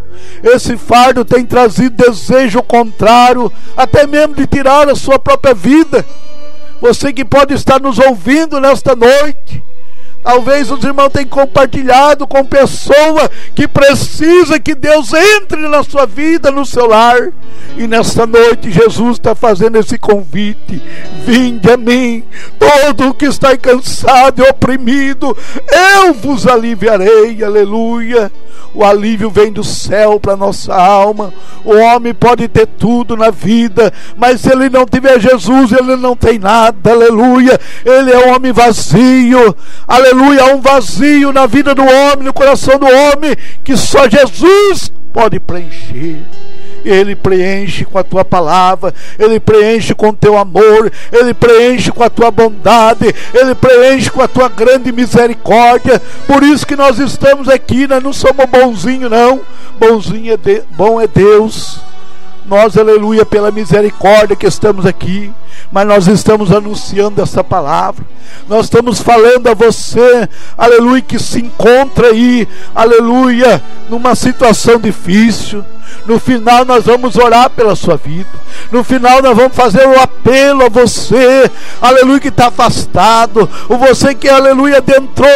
[0.44, 6.06] Esse fardo tem trazido desejo contrário, até mesmo de tirar a sua própria vida.
[6.82, 9.64] Você que pode estar nos ouvindo nesta noite,
[10.26, 16.50] Talvez os irmãos tenham compartilhado com pessoa que precisa que Deus entre na sua vida,
[16.50, 17.32] no seu lar.
[17.78, 20.82] E nesta noite Jesus está fazendo esse convite:
[21.24, 22.24] Vinde a mim,
[22.58, 25.38] todo que está cansado e oprimido,
[26.04, 27.44] eu vos aliviarei.
[27.44, 28.32] Aleluia.
[28.76, 31.34] O alívio vem do céu para nossa alma.
[31.64, 36.14] O homem pode ter tudo na vida, mas se ele não tiver Jesus, ele não
[36.14, 36.92] tem nada.
[36.92, 37.58] Aleluia.
[37.86, 39.56] Ele é um homem vazio.
[39.88, 40.44] Aleluia.
[40.44, 45.40] Há um vazio na vida do homem, no coração do homem, que só Jesus pode
[45.40, 46.22] preencher.
[46.86, 52.04] Ele preenche com a tua palavra, Ele preenche com o teu amor, Ele preenche com
[52.04, 56.02] a tua bondade, Ele preenche com a tua grande misericórdia.
[56.28, 59.42] Por isso que nós estamos aqui, nós não somos bonzinhos, não.
[59.80, 61.80] Bonzinho é de, bom é Deus.
[62.46, 65.32] Nós, aleluia, pela misericórdia que estamos aqui,
[65.72, 68.06] mas nós estamos anunciando essa palavra.
[68.48, 75.64] Nós estamos falando a você, aleluia, que se encontra aí, aleluia, numa situação difícil
[76.06, 78.30] no final nós vamos orar pela sua vida.
[78.72, 81.50] No final nós vamos fazer um apelo a você,
[81.82, 83.50] aleluia, que está afastado.
[83.68, 85.30] O você que, aleluia, adentrou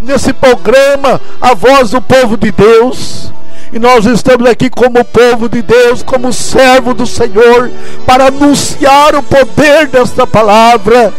[0.00, 3.25] nesse programa, a voz do povo de Deus.
[3.72, 7.70] E nós estamos aqui como povo de Deus, como servo do Senhor,
[8.06, 11.12] para anunciar o poder desta palavra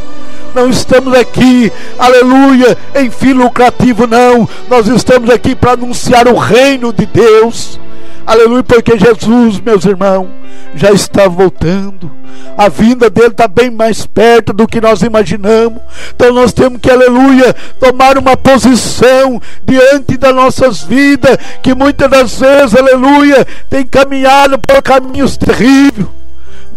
[0.57, 4.49] não estamos aqui, aleluia, em fim lucrativo, não.
[4.67, 7.79] Nós estamos aqui para anunciar o reino de Deus.
[8.25, 10.27] Aleluia, porque Jesus, meus irmãos,
[10.75, 12.11] já está voltando.
[12.57, 15.79] A vinda dele está bem mais perto do que nós imaginamos.
[16.15, 22.39] Então nós temos que, aleluia, tomar uma posição diante das nossas vidas, que muitas das
[22.39, 26.07] vezes, aleluia, tem caminhado por caminhos terríveis.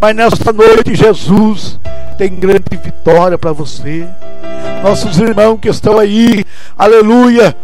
[0.01, 1.79] Mas nesta noite, Jesus
[2.17, 4.07] tem grande vitória para você.
[4.83, 6.45] Nossos irmãos que estão aí,
[6.79, 7.55] aleluia,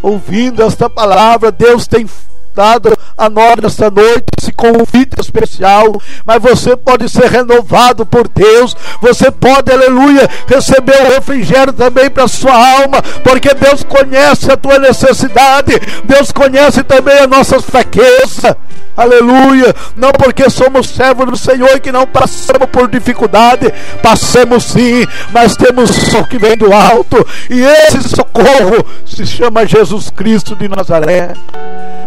[0.00, 2.06] ouvindo esta palavra, Deus tem
[2.54, 8.76] dado a nós nesta noite esse convite especial, mas você pode ser renovado por Deus,
[9.00, 14.78] você pode, aleluia, receber o refrigério também para sua alma, porque Deus conhece a tua
[14.78, 15.72] necessidade,
[16.04, 18.56] Deus conhece também a nossa fraqueza.
[18.94, 23.72] Aleluia, não porque somos servos do Senhor que não passamos por dificuldade,
[24.02, 30.10] passamos sim, mas temos o que vem do alto, e esse socorro se chama Jesus
[30.10, 31.32] Cristo de Nazaré.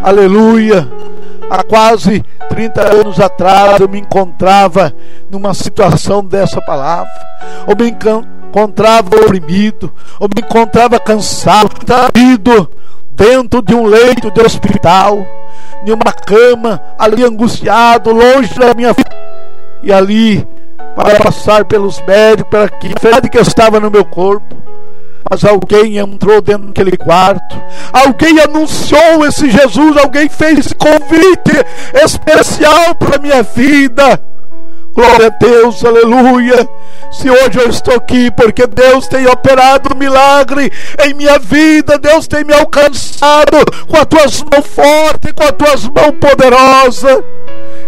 [0.06, 0.88] Aleluia.
[1.50, 4.94] Há quase 30 anos atrás eu me encontrava
[5.32, 7.12] numa situação dessa palavra.
[7.68, 9.92] Eu me encontrava oprimido,
[10.22, 12.70] eu me encontrava cansado, traído.
[13.10, 15.26] dentro de um leito de hospital,
[15.84, 18.94] em uma cama, ali angustiado, longe da minha
[19.82, 20.48] e ali
[20.96, 24.56] para passar pelos médicos, para que que estava no meu corpo.
[25.30, 27.56] Mas alguém entrou dentro daquele quarto,
[27.92, 31.66] alguém anunciou esse Jesus, alguém fez esse convite
[31.96, 34.22] especial para minha vida.
[34.96, 36.70] Glória a Deus, aleluia.
[37.12, 40.72] Se hoje eu estou aqui, porque Deus tem operado um milagre
[41.04, 43.58] em minha vida, Deus tem me alcançado
[43.88, 47.24] com as tuas mãos fortes, com as tuas mãos poderosas.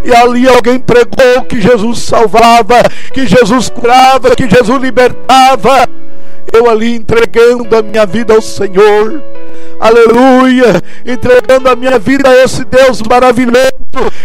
[0.04, 2.84] E ali alguém pregou que Jesus salvava,
[3.14, 5.88] que Jesus curava, que Jesus libertava.
[6.54, 9.22] Eu ali entregando a minha vida ao Senhor
[9.80, 13.72] aleluia, entregando a minha vida a esse Deus maravilhoso.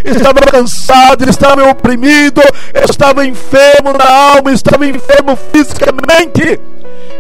[0.05, 2.41] Estava cansado, estava oprimido,
[2.89, 6.61] estava enfermo na alma, estava enfermo fisicamente.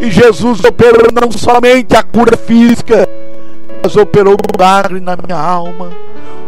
[0.00, 3.08] E Jesus operou não somente a cura física,
[3.82, 5.90] mas operou um milagre na minha alma.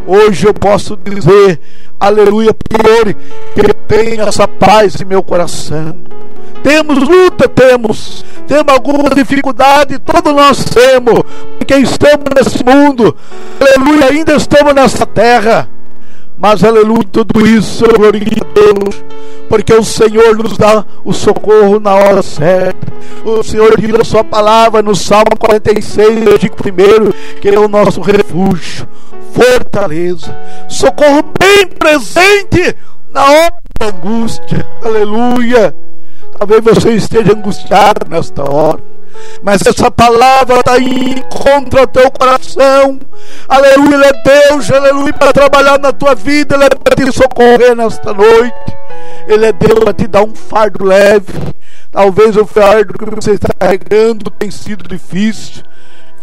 [0.07, 1.61] Hoje eu posso dizer,
[1.99, 3.15] aleluia, Senhor,
[3.55, 6.14] que eu tenho essa paz em meu coração.
[6.65, 8.25] Temos luta, temos.
[8.49, 11.23] Temos alguma dificuldade, todos nós temos.
[11.59, 13.15] Porque estamos nesse mundo.
[13.61, 15.69] Aleluia, ainda estamos nessa terra.
[16.39, 19.05] Mas aleluia, tudo isso, glória a Deus,
[19.49, 22.93] porque o Senhor nos dá o socorro na hora certa.
[23.25, 26.75] O Senhor diz a sua palavra no Salmo 46, versículo
[27.37, 28.89] 1, que é o nosso refúgio,
[29.33, 30.37] fortaleza,
[30.69, 32.77] socorro bem presente
[33.13, 34.67] na hora da angústia.
[34.83, 35.84] Aleluia.
[36.47, 38.79] Talvez você esteja angustiado nesta hora.
[39.43, 43.01] Mas essa palavra está aí contra teu coração.
[43.49, 47.75] Aleluia, Ele é Deus, aleluia, para trabalhar na tua vida, Ele é para te socorrer
[47.75, 48.77] nesta noite.
[49.27, 51.33] Ele é Deus para te dar um fardo leve.
[51.91, 55.63] Talvez o fardo que você está carregando tem sido difícil.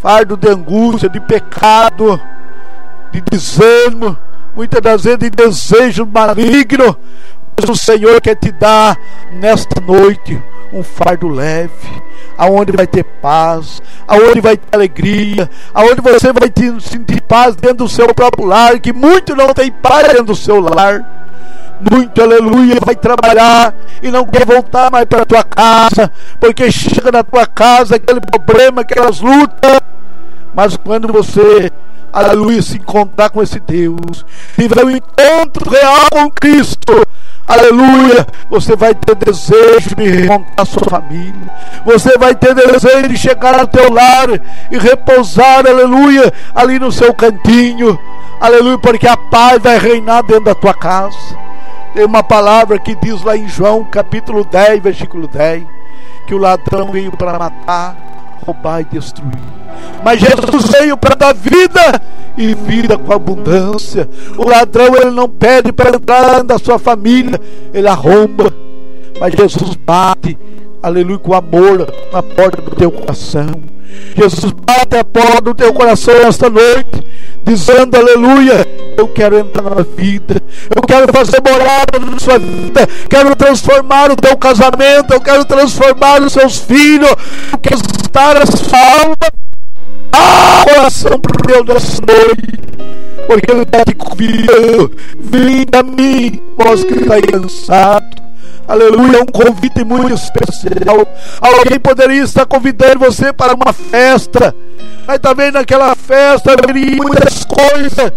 [0.04, 2.22] Fardo de angústia, de pecado,
[3.12, 4.16] de desânimo,
[4.56, 6.96] muitas das vezes de desejo maligno.
[7.70, 8.98] O Senhor quer te dar
[9.32, 10.42] nesta noite
[10.74, 11.72] um fardo leve,
[12.38, 17.78] aonde vai ter paz, aonde vai ter alegria, aonde você vai te sentir paz dentro
[17.78, 21.20] do seu próprio lar, que muito não tem paz dentro do seu lar.
[21.92, 23.74] Muito aleluia, vai trabalhar
[24.04, 28.82] e não quer voltar mais para tua casa, porque chega na tua casa aquele problema,
[28.82, 29.80] aquelas lutas.
[30.54, 31.72] Mas quando você
[32.14, 34.26] aleluia, se encontrar com esse Deus,
[34.56, 36.94] tiver um encontro real com Cristo,
[37.52, 41.54] aleluia, você vai ter desejo de montar sua família,
[41.86, 44.30] você vai ter desejo de chegar ao teu lar
[44.72, 48.00] e repousar, aleluia, ali no seu cantinho,
[48.40, 51.18] aleluia, porque a paz vai reinar dentro da tua casa.
[51.94, 55.64] Tem uma palavra que diz lá em João capítulo 10, versículo 10,
[56.26, 57.98] que o ladrão veio para matar,
[58.46, 59.62] roubar e destruir.
[60.04, 62.02] Mas Jesus veio para dar vida
[62.38, 64.08] e vida com abundância.
[64.38, 67.40] O ladrão ele não pede para entrar na sua família,
[67.74, 68.54] ele arromba.
[69.20, 70.38] Mas Jesus bate,
[70.82, 73.52] aleluia, com amor na porta do teu coração.
[74.16, 77.04] Jesus bate a porta do teu coração esta noite,
[77.44, 78.66] dizendo: Aleluia,
[78.98, 80.42] eu quero entrar na vida,
[80.76, 86.22] eu quero fazer morada na sua vida, quero transformar o teu casamento, eu quero transformar
[86.22, 87.10] os seus filhos,
[87.52, 89.16] eu quero estar a sua alma
[90.12, 92.62] ah, coração por Deus nessa noite.
[93.28, 94.92] Porque Ele está te convidando.
[95.74, 98.22] A mim, vós que está cansado.
[98.68, 101.08] Aleluia, é um convite muito especial.
[101.42, 104.56] Alguém poderia estar convidando você para uma festa.
[105.08, 108.12] Mas também naquela festa haveria muitas coisas.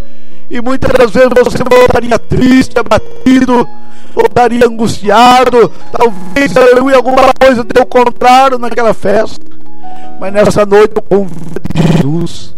[0.50, 3.68] E muitas das vezes você voltaria triste, abatido,
[4.14, 5.72] voltaria angustiado.
[5.90, 9.53] Talvez, aleluia, alguma coisa deu contrário naquela festa.
[10.20, 12.54] Mas nessa noite eu convido Jesus.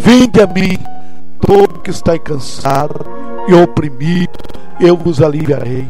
[0.00, 0.78] Vinde a mim,
[1.40, 3.04] todo que está cansado
[3.46, 4.32] e oprimido,
[4.80, 5.88] eu vos aliviarei.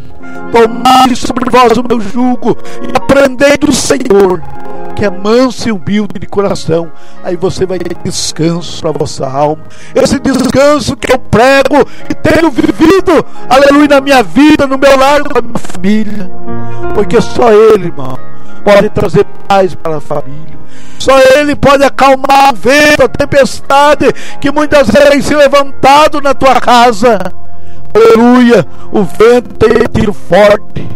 [0.53, 4.43] Tomai sobre vós o meu jugo e aprendei do Senhor,
[4.97, 6.91] que é manso e humilde de coração.
[7.23, 9.63] Aí você vai ter descanso para a vossa alma.
[9.95, 15.21] Esse descanso que eu prego e tenho vivido, aleluia, na minha vida, no meu lar,
[15.23, 16.31] na minha família.
[16.95, 18.19] Porque só Ele, irmão,
[18.65, 20.58] pode trazer paz para a família.
[20.99, 26.35] Só Ele pode acalmar o vento, a tempestade que muitas vezes tem se levantado na
[26.35, 27.19] tua casa.
[27.95, 30.89] Aleluia, o vento tem tido forte.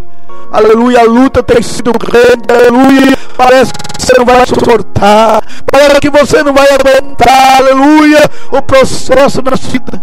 [0.53, 2.45] Aleluia, a luta tem sido grande.
[2.49, 5.43] Aleluia, parece que você não vai suportar.
[5.71, 7.57] Parece que você não vai aguentar.
[7.57, 10.03] Aleluia, o processo na vida.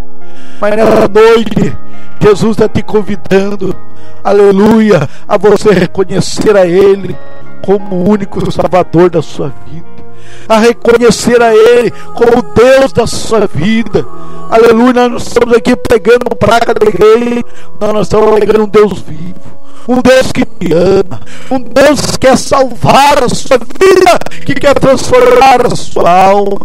[0.60, 1.78] Mas nessa noite,
[2.20, 3.76] Jesus está te convidando.
[4.24, 7.16] Aleluia, a você reconhecer a Ele
[7.64, 9.99] como o único Salvador da sua vida.
[10.47, 14.05] a reconhecer a Ele como Deus da sua vida.
[14.49, 17.43] Aleluia, nós estamos aqui pregando praga de rei,
[17.80, 22.38] nós estamos pregando um Deus vivo um Deus que te ama, um Deus que quer
[22.38, 26.60] salvar a sua vida, que quer transformar a sua alma.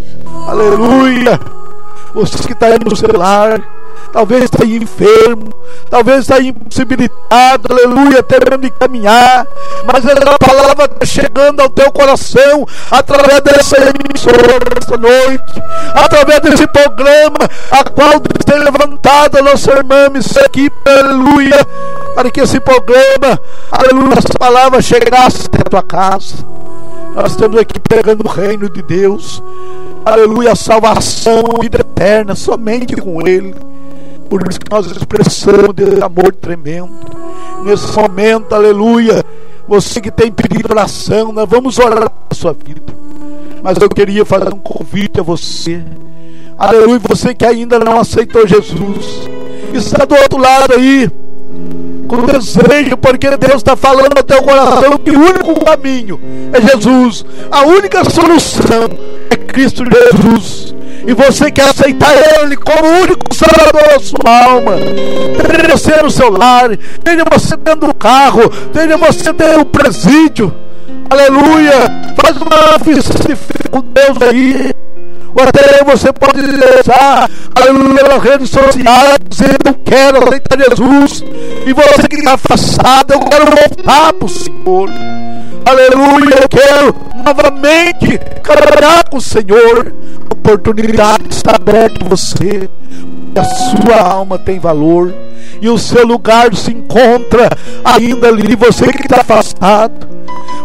[0.47, 1.41] Aleluia.
[2.15, 3.59] Você que está aí no celular,
[4.15, 5.53] talvez está enfermo,
[5.91, 9.45] talvez está impossibilitado, aleluia, mesmo de caminhar,
[9.85, 15.63] mas a palavra está chegando ao teu coração através dessa emissora esta noite,
[15.95, 21.67] através desse programa, a qual tem levantado a nossa irmã Miss equipe, aleluia,
[22.15, 23.41] para que esse programa,
[23.73, 26.37] aleluia, essa palavra chegasse até a tua casa.
[27.17, 29.43] Nós estamos aqui pregando o reino de Deus.
[30.05, 33.55] Aleluia, a salvação, a vida eterna, somente com Ele.
[34.29, 36.91] Por isso que nós expressamos de amor tremendo.
[37.65, 39.25] Nesse momento, aleluia,
[39.67, 42.93] você que tem pedido oração, nós vamos orar a sua vida.
[43.63, 45.83] Mas eu queria fazer um convite a você.
[46.59, 49.29] Aleluia, você que ainda não aceitou Jesus.
[49.73, 51.11] Está do outro lado aí
[52.07, 56.21] com desejo, porque Deus está falando no teu coração que o único caminho
[56.53, 58.89] é Jesus, a única solução
[59.31, 60.74] é Cristo Jesus.
[61.07, 64.73] E você quer aceitar Ele como único salvador da sua alma.
[64.77, 70.55] Tenha você no seu lar, tenha você dentro do carro, tenha você dentro do presídio.
[71.11, 71.73] Aleluia!
[72.21, 73.37] Faz uma oficina
[73.71, 74.75] com Deus aí
[75.35, 81.25] ou até você pode deixar aleluia, nas redes sociais, dizendo eu quero aceitar Jesus,
[81.67, 84.91] e você que está afastado, eu quero voltar para o Senhor.
[85.65, 86.95] Aleluia, eu quero
[87.25, 88.21] novamente
[89.15, 89.95] com o Senhor.
[90.29, 92.69] A oportunidade está aberta a você.
[93.37, 95.15] A sua alma tem valor
[95.61, 97.49] e o seu lugar se encontra
[97.85, 98.57] ainda ali.
[98.57, 100.09] Você que está afastado,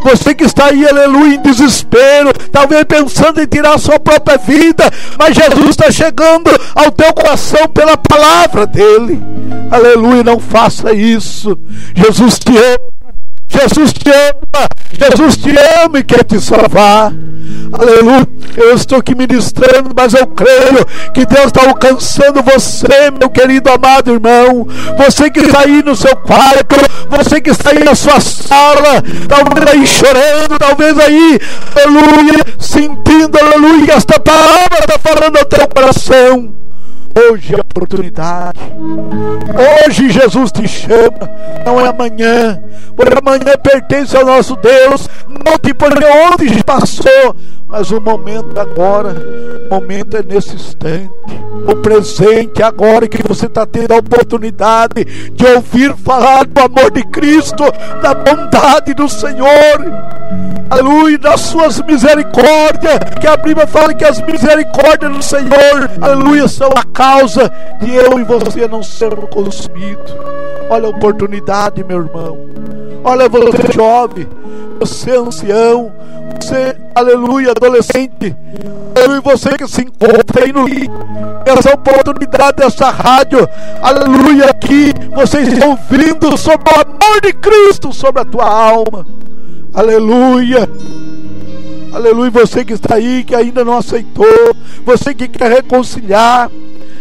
[0.02, 4.90] você que está aí, aleluia, em desespero, talvez pensando em tirar a sua própria vida,
[5.18, 9.22] mas Jesus está chegando ao teu coração pela palavra dele.
[9.70, 11.58] Aleluia, não faça isso.
[11.96, 12.99] Jesus te ama.
[13.50, 15.50] Jesus te ama, Jesus te
[15.84, 17.12] ama e quer te salvar.
[17.74, 18.28] Aleluia.
[18.56, 24.12] Eu estou aqui ministrando, mas eu creio que Deus está alcançando você, meu querido amado
[24.12, 24.68] irmão.
[24.98, 26.76] Você que está aí no seu quarto,
[27.10, 31.40] você que está aí na sua sala, talvez aí chorando, talvez aí,
[31.76, 36.60] aleluia, sentindo, aleluia, esta palavra está falando ao teu coração.
[37.16, 38.60] Hoje é a oportunidade.
[39.88, 41.30] Hoje Jesus te chama.
[41.66, 42.62] Não é amanhã.
[43.00, 45.08] Porque amanhã pertence ao nosso Deus.
[45.30, 47.34] Não te porque onde passou.
[47.66, 49.16] Mas o momento agora,
[49.68, 51.10] o momento é nesse instante.
[51.66, 57.02] O presente agora que você está tendo a oportunidade de ouvir falar do amor de
[57.06, 57.64] Cristo,
[58.02, 59.48] da bondade do Senhor.
[60.70, 63.00] Aleluia, das suas misericórdias.
[63.22, 68.20] Que a Bíblia fala que as misericórdias do Senhor, aleluia, são a causa de eu
[68.20, 70.14] e você não sermos consumidos.
[70.70, 72.79] Olha a oportunidade, meu irmão.
[73.04, 74.28] Olha você jovem,
[74.80, 75.92] você ancião,
[76.40, 78.36] você, aleluia, adolescente,
[78.96, 80.66] aleluia, você que se encontra aí no
[81.46, 83.48] essa oportunidade dessa rádio,
[83.82, 89.06] aleluia, aqui, vocês estão ouvindo sobre o amor de Cristo sobre a tua alma,
[89.74, 90.70] aleluia.
[91.92, 96.52] Aleluia, você que está aí, que ainda não aceitou, você que quer reconciliar,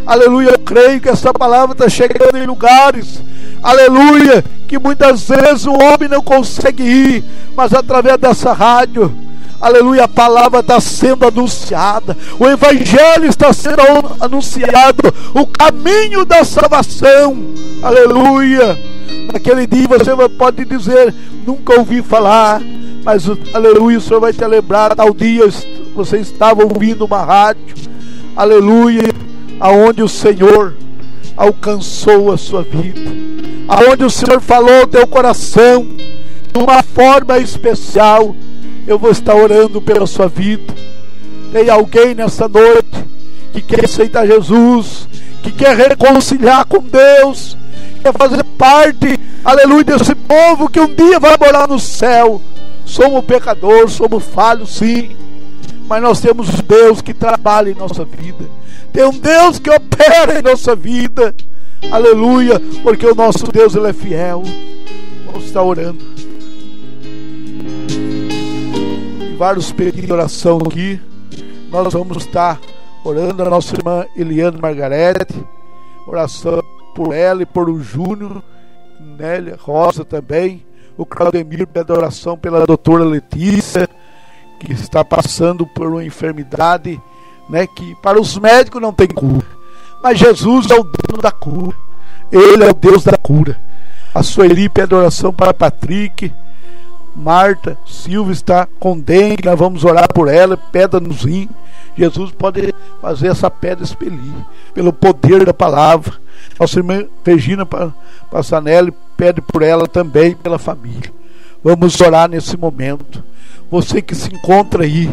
[0.07, 3.23] aleluia, eu creio que essa palavra está chegando em lugares,
[3.63, 7.25] aleluia, que muitas vezes o homem não consegue ir,
[7.57, 9.15] mas através dessa rádio,
[9.61, 13.83] aleluia, a palavra está sendo anunciada, o evangelho está sendo
[14.21, 17.37] anunciado, o caminho da salvação,
[17.83, 18.79] aleluia.
[19.33, 21.15] Naquele dia você pode dizer,
[21.47, 22.61] nunca ouvi falar,
[23.05, 25.49] mas aleluia, o Senhor vai te lembrar, tal dia
[25.95, 27.75] você estava ouvindo uma rádio,
[28.37, 29.13] aleluia,
[29.59, 30.75] aonde o Senhor
[31.39, 33.01] alcançou a sua vida,
[33.69, 35.87] aonde o Senhor falou teu coração
[36.53, 38.35] de uma forma especial.
[38.87, 40.75] Eu vou estar orando pela sua vida.
[41.53, 43.05] Tem alguém nessa noite
[43.53, 45.07] que quer aceitar Jesus,
[45.43, 47.57] que quer reconciliar com Deus,
[48.03, 52.43] quer fazer parte, aleluia, desse povo que um dia vai morar no céu.
[52.85, 55.11] Somos pecadores, somos falhos, sim,
[55.89, 58.45] mas nós temos Deus que trabalha em nossa vida.
[58.93, 61.35] Tem um Deus que opera em nossa vida.
[61.91, 64.43] Aleluia, porque o nosso Deus ele é fiel.
[65.27, 66.05] Vamos estar orando.
[69.39, 71.01] Vários pedidos de oração aqui.
[71.71, 72.61] Nós vamos estar
[73.03, 75.43] orando a nossa irmã Eliane Margarete.
[76.07, 76.63] Oração
[76.95, 78.43] por ela e por o Júnior,
[79.19, 80.67] Nélia Rosa também.
[80.97, 83.89] O Claudemir pede oração pela doutora Letícia
[84.59, 87.01] que está passando por uma enfermidade,
[87.49, 89.47] né, que para os médicos não tem cura.
[90.03, 91.77] Mas Jesus é o dono da cura.
[92.31, 93.59] Ele é o Deus da cura.
[94.15, 96.33] A Sueli pede oração para Patrick.
[97.17, 101.49] Marta Silva está com dengue, nós vamos orar por ela, pedra nos rins.
[101.97, 104.33] Jesus pode fazer essa pedra expelir,
[104.73, 106.15] pelo poder da palavra.
[106.59, 107.67] Nossa irmã Regina
[108.31, 111.13] Passanelli pede por ela também, pela família.
[111.63, 113.25] Vamos orar nesse momento.
[113.71, 115.11] Você que se encontra aí,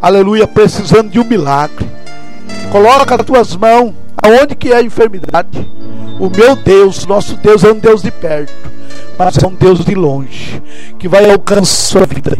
[0.00, 1.88] aleluia, precisando de um milagre.
[2.72, 5.70] Coloca as tuas mãos aonde que é a enfermidade.
[6.18, 8.52] O meu Deus, nosso Deus é um Deus de perto,
[9.16, 10.60] mas é um Deus de longe,
[10.98, 12.36] que vai alcançar a vida.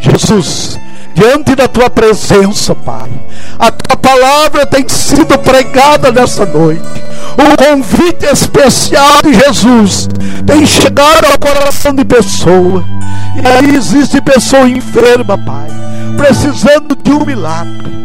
[0.00, 0.78] Jesus,
[1.14, 3.10] diante da tua presença, Pai,
[3.56, 6.82] a tua palavra tem sido pregada nessa noite.
[7.38, 10.08] O convite especial de Jesus
[10.44, 12.84] tem chegado ao coração de pessoa.
[13.42, 15.68] E aí existe pessoa enferma, Pai,
[16.16, 17.98] precisando de um milagre.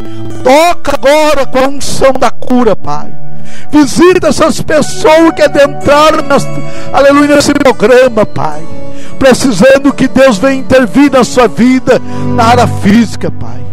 [0.43, 3.13] Toca agora com a unção da cura, Pai.
[3.71, 6.47] Visita essas pessoas que adentraram nessa,
[6.91, 8.63] aleluia, nesse programa, Pai.
[9.17, 11.99] Precisando que Deus venha intervir na sua vida,
[12.35, 13.63] na área física, Pai.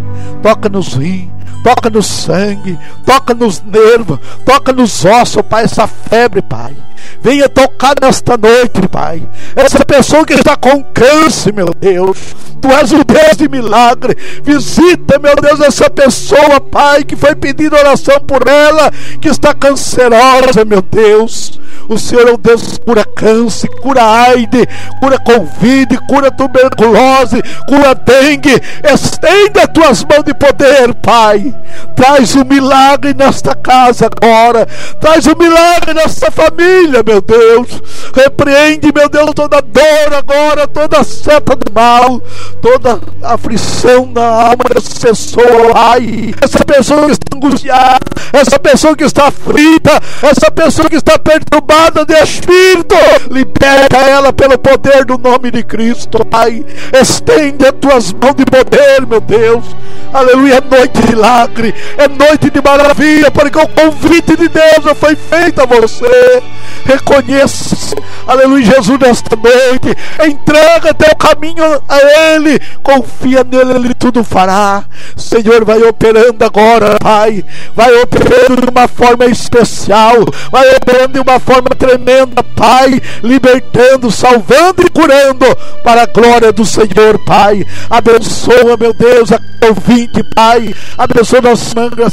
[0.42, 1.30] Toca nos rins
[1.62, 6.74] toca no sangue, toca nos nervos, toca nos ossos, Pai, essa febre, Pai.
[7.22, 9.22] Venha tocar nesta noite, Pai.
[9.54, 12.34] Essa pessoa que está com câncer, meu Deus.
[12.60, 14.16] Tu és o Deus de milagre.
[14.42, 18.90] Visita, meu Deus, essa pessoa, Pai, que foi pedindo oração por ela,
[19.20, 21.58] que está cancerosa, meu Deus.
[21.88, 24.66] O Senhor é o Deus que cura câncer, cura AIDS,
[25.00, 28.60] cura Covid, cura tuberculose, cura dengue.
[28.84, 31.54] Estende as tuas mãos de poder, Pai.
[31.96, 34.66] Traz o um milagre nesta casa agora.
[35.00, 37.82] Traz o um milagre nesta família, meu Deus.
[38.14, 42.20] Repreende, meu Deus, toda dor agora, toda seta do mal,
[42.60, 45.72] toda aflição na alma dessa pessoa.
[45.74, 47.98] Ai, essa pessoa que está angustiada,
[48.32, 52.96] essa pessoa que está aflita, essa pessoa que está perturbada de espírito,
[53.30, 56.24] liberta ela pelo poder do nome de Cristo.
[56.24, 56.64] Pai,
[57.00, 59.64] estende as tuas mãos de poder, meu Deus.
[60.12, 64.94] Aleluia, é noite de milagre, é noite de maravilha, porque o convite de Deus já
[64.94, 66.42] foi feito a você.
[66.84, 69.96] Reconheça, aleluia, Jesus, nesta noite.
[70.26, 71.98] Entrega teu caminho a
[72.34, 74.84] Ele, confia nele, Ele tudo fará.
[75.16, 80.16] Senhor, vai operando agora, Pai, vai operando de uma forma especial,
[80.50, 85.46] vai operando de uma forma tremenda, Pai, libertando, salvando e curando,
[85.82, 87.66] para a glória do Senhor, Pai.
[87.88, 90.74] Abençoa, meu Deus, a ouvinte, Pai.
[90.96, 92.12] Abençoa nosso mangas,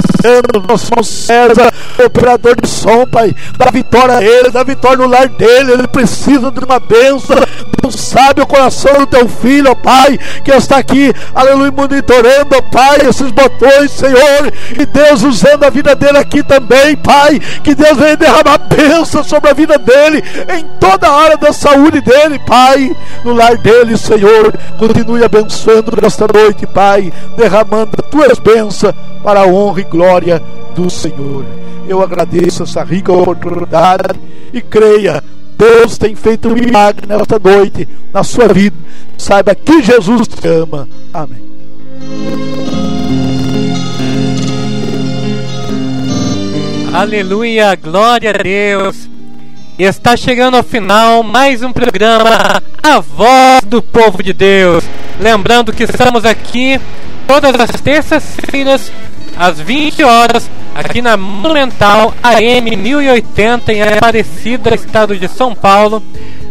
[0.67, 3.35] nosso César, operador de som, Pai.
[3.57, 5.73] Dá vitória a ele, dá vitória no lar dele.
[5.73, 7.35] Ele precisa de uma bênção.
[7.81, 13.31] Deus sabe o coração do teu filho, Pai, que está aqui, aleluia, monitorando, Pai, esses
[13.31, 14.51] botões, Senhor.
[14.77, 17.39] E Deus usando a vida dele aqui também, Pai.
[17.63, 20.23] Que Deus venha derramar bênção sobre a vida dele,
[20.57, 22.95] em toda a área da saúde dele, Pai.
[23.23, 24.53] No lar dele, Senhor.
[24.79, 27.13] Continue abençoando nesta noite, Pai.
[27.37, 28.93] Derramando as tuas bênçãos
[29.23, 30.41] para a honra e glória
[30.77, 31.43] do Senhor.
[31.89, 34.19] Eu agradeço essa rica oportunidade
[34.53, 35.23] e creia,
[35.57, 38.75] Deus tem feito um milagre nesta noite na sua vida.
[39.17, 40.87] Saiba que Jesus te ama.
[41.11, 41.41] Amém.
[46.93, 49.09] Aleluia, glória a Deus.
[49.79, 54.83] Está chegando ao final mais um programa A Voz do Povo de Deus.
[55.19, 56.79] Lembrando que estamos aqui
[57.27, 58.91] todas as terças-feiras
[59.37, 66.01] às 20 horas aqui na Monumental AM 1080 em Aparecida, estado de São Paulo.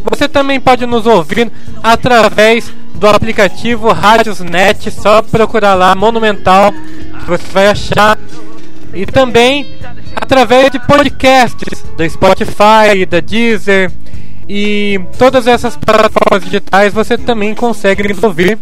[0.08, 1.50] Você também pode nos ouvir
[1.82, 6.72] através do aplicativo Rádiosnet, só procurar lá Monumental,
[7.26, 8.18] você vai achar.
[8.94, 9.66] E também
[10.14, 13.92] através de podcasts da Spotify, da Deezer
[14.48, 18.58] e todas essas plataformas digitais você também consegue nos ouvir.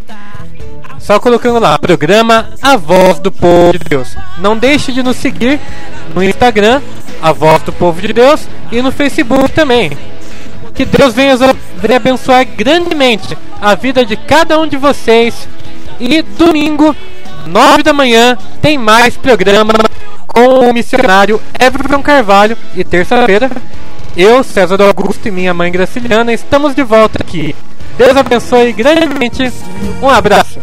[1.04, 4.16] Só colocando lá, programa A Voz do Povo de Deus.
[4.38, 5.60] Não deixe de nos seguir
[6.14, 6.80] no Instagram,
[7.20, 9.92] A Voz do Povo de Deus, e no Facebook também.
[10.74, 11.36] Que Deus venha,
[11.94, 15.46] abençoar grandemente a vida de cada um de vocês.
[16.00, 16.96] E domingo,
[17.48, 19.74] 9 da manhã, tem mais programa
[20.26, 22.56] com o missionário Everton Carvalho.
[22.74, 23.50] E terça-feira,
[24.16, 27.54] eu, César Augusto e minha mãe Graciliana estamos de volta aqui.
[27.98, 29.52] Deus abençoe grandemente.
[30.02, 30.60] Um abraço.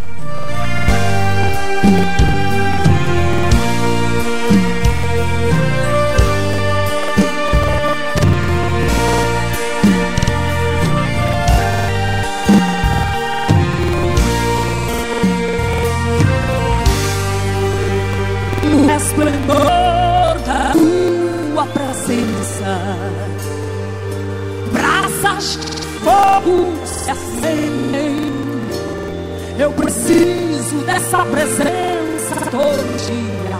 [31.12, 33.57] Dessa presença todo dia.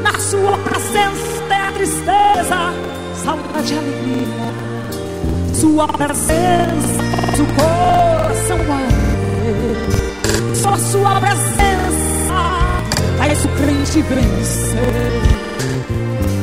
[0.00, 2.72] Na sua presença tem a tristeza,
[3.24, 4.52] saudade e alegria.
[5.54, 9.76] Sua presença faz o coração arder.
[10.54, 12.38] Só sua presença
[13.18, 15.12] faz o crente vencer.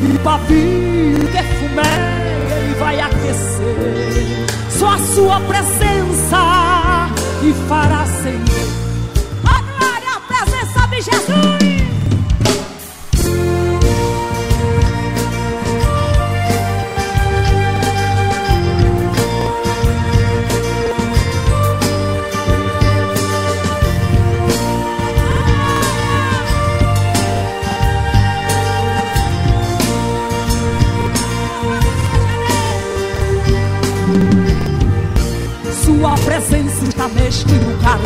[0.03, 4.45] E o pavio defumé ele vai aquecer.
[4.69, 7.09] Só a sua presença
[7.41, 8.78] e fará sentir.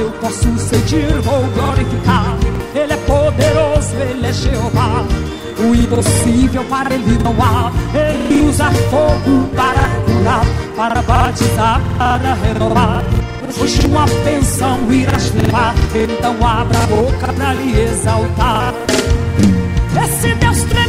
[0.03, 2.35] Eu posso sentir, vou glorificar.
[2.75, 5.05] Ele é poderoso, ele é Jeová.
[5.59, 7.71] O impossível para ele não há.
[7.97, 10.45] Ele usa fogo para curar,
[10.75, 13.03] para batizar, para renovar.
[13.61, 18.73] Hoje uma bênção irás levar, então abra a boca para lhe exaltar.
[20.03, 20.82] Esse Deus tremendo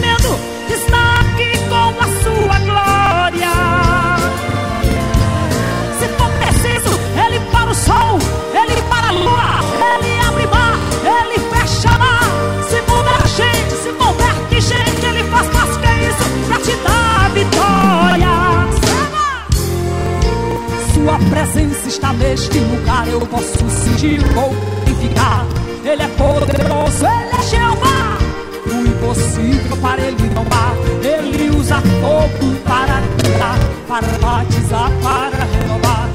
[34.35, 36.09] batizar, para renovar.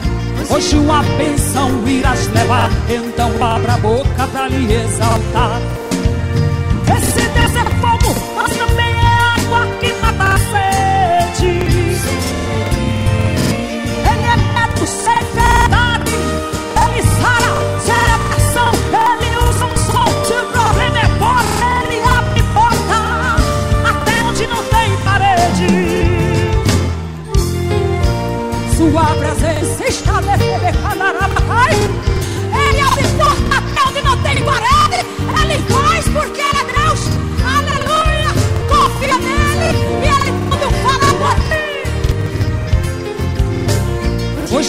[0.50, 5.89] Hoje uma bênção irás levar, então abra a boca para lhe exaltar.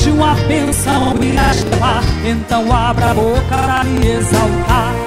[0.01, 5.00] Hoje uma bênção irá levar, então abra a boca para me exaltar.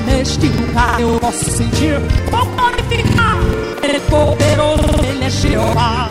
[0.00, 1.98] Neste lugar, eu posso sentir,
[2.30, 3.38] vou glorificar.
[3.82, 6.08] Ele é poderoso, ele é Jeová.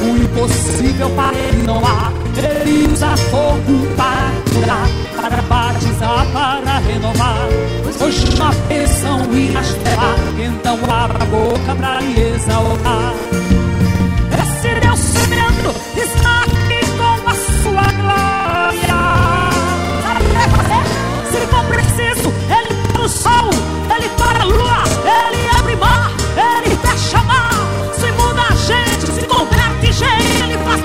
[0.00, 2.12] O impossível para ele não há.
[2.36, 7.48] Ele usa fogo para curar, para batizar, para renovar.
[8.00, 13.12] Hoje uma bênção irás levar, então abra a boca para lhe exaltar.
[14.40, 18.98] Esse Deus tremendo está aqui com a sua glória.
[20.02, 20.84] Sabe o que vai fazer?
[21.32, 22.07] Se for preciso,
[23.08, 23.48] o sol,
[23.96, 27.50] ele para a lua, ele abre mar, ele fecha mar.
[27.98, 30.80] Se muda a gente, se converte gente, ele faz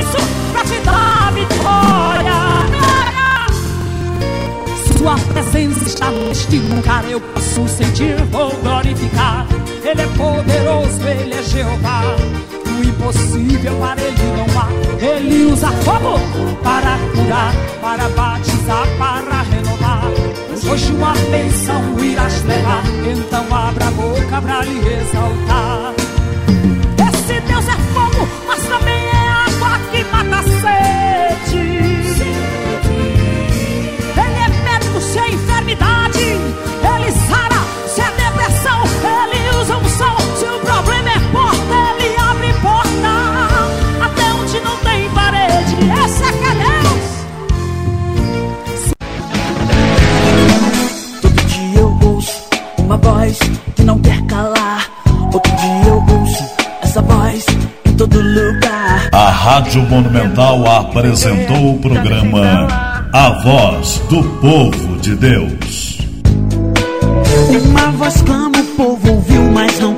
[0.00, 0.18] isso
[0.52, 2.34] pra te dar vitória.
[4.96, 9.46] Sua presença está neste lugar, eu posso sentir, vou glorificar.
[9.82, 12.02] Ele é poderoso, ele é Jeová.
[12.66, 14.68] O impossível para ele não há.
[15.04, 16.20] Ele usa fogo
[16.62, 17.52] para curar,
[17.82, 19.83] para batizar, para renovar.
[20.74, 26.03] Hoje uma bênção irás levar, então abra a boca para lhe exaltar.
[59.44, 65.98] Rádio Monumental apresentou o programa A Voz do Povo de Deus.
[67.66, 69.96] Uma voz clama, o povo ouviu, mas não